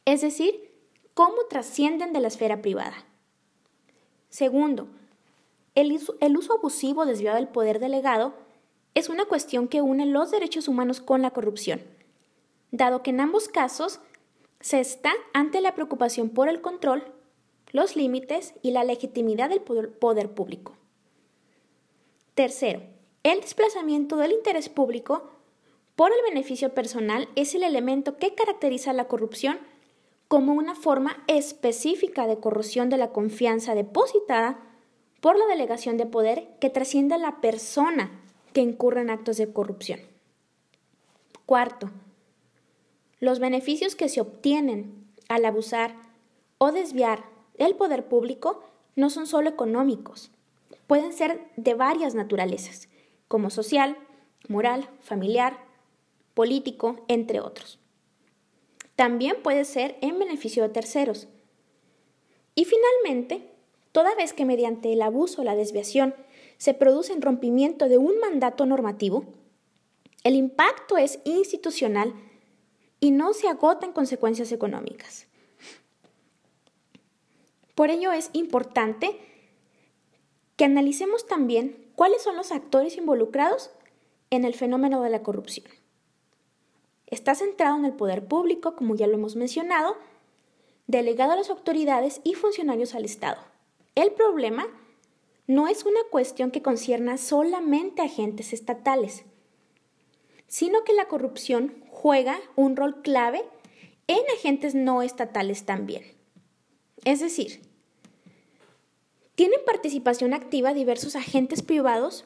[0.06, 0.71] es decir,
[1.14, 3.04] cómo trascienden de la esfera privada.
[4.28, 4.88] Segundo,
[5.74, 8.34] el uso, abusivo desviado del poder delegado
[8.94, 11.82] es una cuestión que une los derechos humanos con la corrupción,
[12.70, 14.00] dado que en ambos casos
[14.60, 17.04] se está ante la preocupación por el control,
[17.70, 20.76] los límites y la legitimidad del poder público.
[22.34, 22.82] Tercero,
[23.22, 25.30] el desplazamiento del interés público
[25.96, 29.58] por el beneficio personal es el elemento que caracteriza la corrupción
[30.32, 34.58] como una forma específica de corrosión de la confianza depositada
[35.20, 38.10] por la delegación de poder que trasciende a la persona
[38.54, 40.00] que incurre en actos de corrupción.
[41.44, 41.90] Cuarto,
[43.20, 45.96] los beneficios que se obtienen al abusar
[46.56, 47.26] o desviar
[47.58, 48.62] el poder público
[48.96, 50.30] no son solo económicos,
[50.86, 52.88] pueden ser de varias naturalezas,
[53.28, 53.98] como social,
[54.48, 55.58] moral, familiar,
[56.32, 57.81] político, entre otros.
[59.02, 61.26] También puede ser en beneficio de terceros.
[62.54, 63.50] Y finalmente,
[63.90, 66.14] toda vez que mediante el abuso o la desviación
[66.56, 69.24] se produce el rompimiento de un mandato normativo,
[70.22, 72.14] el impacto es institucional
[73.00, 75.26] y no se agota en consecuencias económicas.
[77.74, 79.18] Por ello es importante
[80.54, 83.72] que analicemos también cuáles son los actores involucrados
[84.30, 85.81] en el fenómeno de la corrupción.
[87.12, 89.98] Está centrado en el poder público, como ya lo hemos mencionado,
[90.86, 93.36] delegado a las autoridades y funcionarios al Estado.
[93.94, 94.66] El problema
[95.46, 99.26] no es una cuestión que concierna solamente a agentes estatales,
[100.46, 103.44] sino que la corrupción juega un rol clave
[104.06, 106.04] en agentes no estatales también.
[107.04, 107.60] Es decir,
[109.34, 112.24] tienen participación activa diversos agentes privados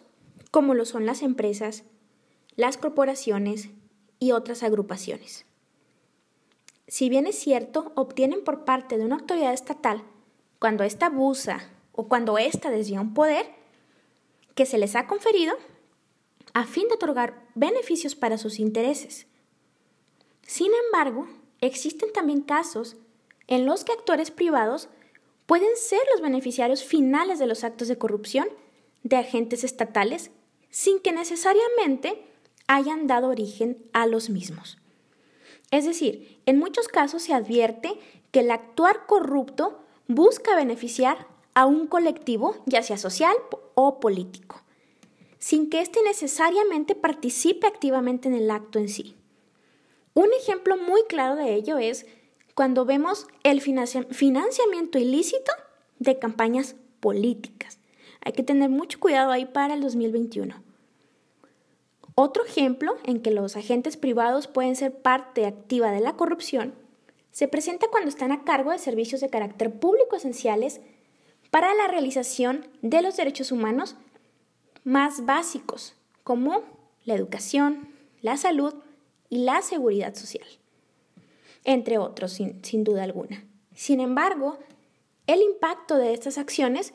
[0.52, 1.82] como lo son las empresas,
[2.54, 3.70] las corporaciones
[4.18, 5.46] y otras agrupaciones.
[6.88, 10.04] Si bien es cierto, obtienen por parte de una autoridad estatal,
[10.58, 13.46] cuando ésta abusa o cuando ésta desvía un poder
[14.54, 15.56] que se les ha conferido
[16.54, 19.26] a fin de otorgar beneficios para sus intereses.
[20.42, 21.28] Sin embargo,
[21.60, 22.96] existen también casos
[23.48, 24.88] en los que actores privados
[25.46, 28.48] pueden ser los beneficiarios finales de los actos de corrupción
[29.02, 30.30] de agentes estatales
[30.70, 32.22] sin que necesariamente
[32.66, 34.78] hayan dado origen a los mismos.
[35.70, 37.98] Es decir, en muchos casos se advierte
[38.30, 43.34] que el actuar corrupto busca beneficiar a un colectivo, ya sea social
[43.74, 44.62] o político,
[45.38, 49.16] sin que éste necesariamente participe activamente en el acto en sí.
[50.14, 52.06] Un ejemplo muy claro de ello es
[52.54, 55.52] cuando vemos el financiamiento ilícito
[55.98, 57.80] de campañas políticas.
[58.24, 60.65] Hay que tener mucho cuidado ahí para el 2021.
[62.18, 66.74] Otro ejemplo en que los agentes privados pueden ser parte activa de la corrupción
[67.30, 70.80] se presenta cuando están a cargo de servicios de carácter público esenciales
[71.50, 73.96] para la realización de los derechos humanos
[74.82, 75.94] más básicos,
[76.24, 76.62] como
[77.04, 77.90] la educación,
[78.22, 78.72] la salud
[79.28, 80.46] y la seguridad social,
[81.64, 83.44] entre otros, sin, sin duda alguna.
[83.74, 84.58] Sin embargo,
[85.26, 86.94] el impacto de estas acciones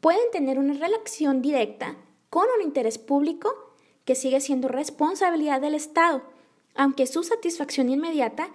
[0.00, 1.94] pueden tener una relación directa
[2.30, 3.65] con un interés público
[4.06, 6.22] que sigue siendo responsabilidad del Estado,
[6.74, 8.48] aunque su satisfacción inmediata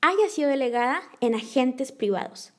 [0.00, 2.52] haya sido delegada en agentes privados.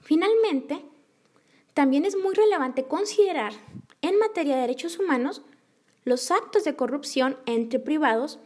[0.00, 0.84] Finalmente,
[1.72, 3.52] también es muy relevante considerar
[4.02, 5.42] en materia de derechos humanos
[6.04, 8.38] los actos de corrupción entre privados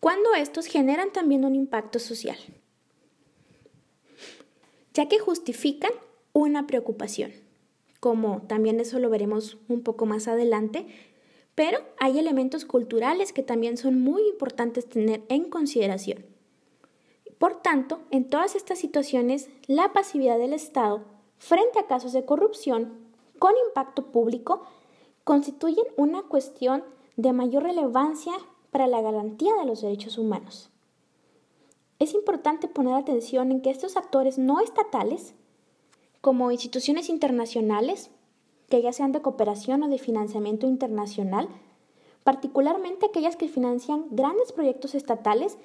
[0.00, 2.36] cuando estos generan también un impacto social,
[4.94, 5.92] ya que justifican
[6.32, 7.32] una preocupación,
[8.02, 10.88] como también eso lo veremos un poco más adelante,
[11.54, 16.26] pero hay elementos culturales que también son muy importantes tener en consideración.
[17.38, 21.04] Por tanto, en todas estas situaciones, la pasividad del Estado
[21.38, 22.92] frente a casos de corrupción
[23.38, 24.64] con impacto público
[25.22, 26.82] constituyen una cuestión
[27.16, 28.32] de mayor relevancia
[28.72, 30.70] para la garantía de los derechos humanos.
[32.00, 35.36] Es importante poner atención en que estos actores no estatales,
[36.22, 38.08] como instituciones internacionales,
[38.70, 41.48] que ya sean de cooperación o de financiamiento internacional,
[42.24, 45.58] particularmente aquellas que financian grandes proyectos estatales,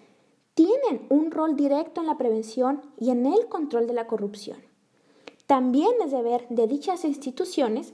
[0.56, 4.58] tienen un rol directo en la prevención y en el control de la corrupción.
[5.46, 7.94] También es deber de dichas instituciones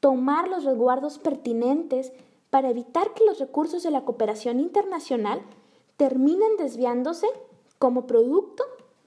[0.00, 2.12] tomar los resguardos pertinentes
[2.48, 5.42] para evitar que los recursos de la cooperación internacional
[5.98, 7.26] terminen desviándose
[7.78, 8.64] como producto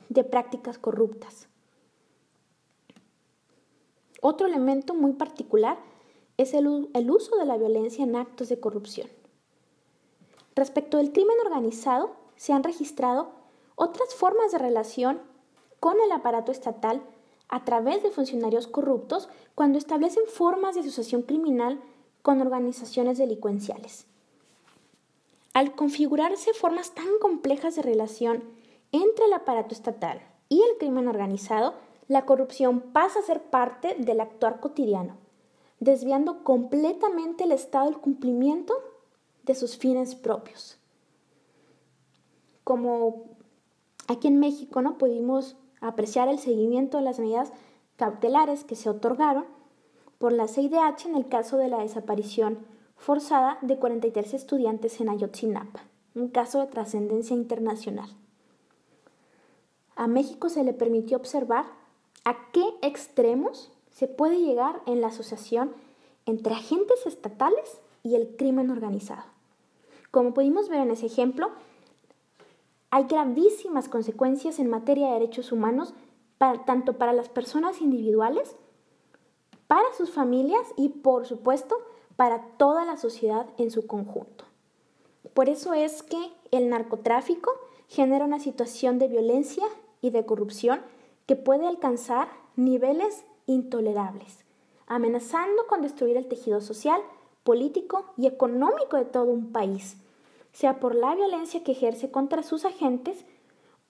[0.09, 1.47] de prácticas corruptas.
[4.25, 5.77] Otro elemento muy particular
[6.37, 9.09] es el, uso de la violencia en actos de corrupción.
[10.55, 13.31] Respecto del crimen organizado, se han registrado
[13.75, 15.19] otras formas de relación
[15.81, 17.01] con el aparato estatal
[17.49, 21.81] a través de funcionarios corruptos cuando establecen formas de asociación criminal
[22.21, 24.05] con organizaciones delincuenciales.
[25.53, 28.41] Al configurarse formas tan complejas de relación
[28.93, 31.73] entre el aparato estatal y el crimen organizado,
[32.07, 35.17] la corrupción pasa a ser parte del actuar cotidiano,
[35.79, 38.73] desviando completamente el Estado del cumplimiento
[39.43, 40.79] de sus fines propios
[42.63, 43.25] como
[44.07, 47.51] aquí en México no pudimos apreciar el seguimiento de las medidas
[47.97, 49.45] cautelares que se otorgaron
[50.17, 52.59] por la CIDH en el caso de la desaparición
[52.95, 55.81] forzada de 43 estudiantes en Ayotzinapa.
[56.15, 58.09] un caso de trascendencia internacional.
[59.95, 61.65] A México se le permitió observar
[62.25, 65.73] a qué extremos se puede llegar en la asociación
[66.25, 69.23] entre agentes estatales y el crimen organizado.
[70.11, 71.51] Como pudimos ver en ese ejemplo,
[72.91, 75.93] hay gravísimas consecuencias en materia de derechos humanos
[76.65, 78.55] tanto para las personas individuales,
[79.67, 81.75] para sus familias y, por supuesto,
[82.15, 84.45] para toda la sociedad en su conjunto.
[85.33, 87.51] Por eso es que el narcotráfico
[87.87, 89.65] genera una situación de violencia
[90.01, 90.81] y de corrupción
[91.25, 94.45] que puede alcanzar niveles intolerables,
[94.87, 97.01] amenazando con destruir el tejido social,
[97.43, 99.97] político y económico de todo un país,
[100.51, 103.25] sea por la violencia que ejerce contra sus agentes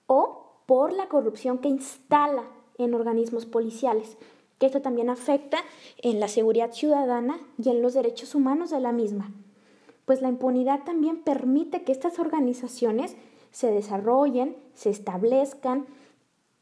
[0.06, 2.44] o por la corrupción que instala
[2.78, 4.16] en organismos policiales,
[4.58, 5.58] que esto también afecta
[5.98, 9.30] en la seguridad ciudadana y en los derechos humanos de la misma.
[10.04, 13.16] Pues la impunidad también permite que estas organizaciones
[13.50, 15.86] se desarrollen, se establezcan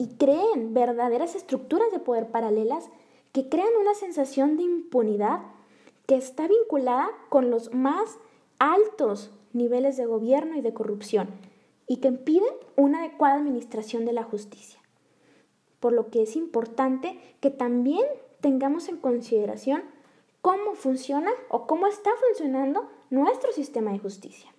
[0.02, 2.88] y creen verdaderas estructuras de poder paralelas
[3.30, 5.42] que crean una sensación de impunidad
[6.06, 8.18] que está vinculada con los más
[8.58, 11.28] altos niveles de gobierno y de corrupción
[11.86, 14.80] y que impiden una adecuada administración de la justicia.
[15.78, 18.04] Por lo que es importante que también
[18.40, 19.84] tengamos en consideración
[20.40, 24.52] cómo funciona o cómo está funcionando nuestro sistema de justicia.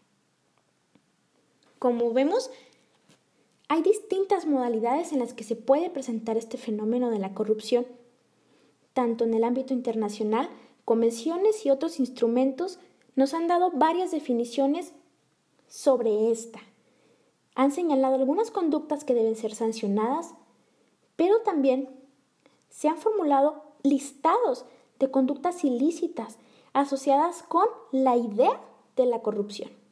[1.79, 2.49] Como vemos,
[3.73, 7.87] hay distintas modalidades en las que se puede presentar este fenómeno de la corrupción,
[8.93, 10.47] tanto en el ámbito internacional,
[10.85, 12.79] convenciones y otros instrumentos
[13.15, 14.93] nos han dado varias definiciones
[15.67, 16.59] sobre esta
[17.55, 20.33] han señalado algunas conductas que deben ser sancionadas,
[21.15, 21.89] pero también
[22.69, 24.65] se han formulado listados
[24.99, 26.37] de conductas ilícitas
[26.73, 28.59] asociadas con la idea
[28.95, 29.82] de la corrupción.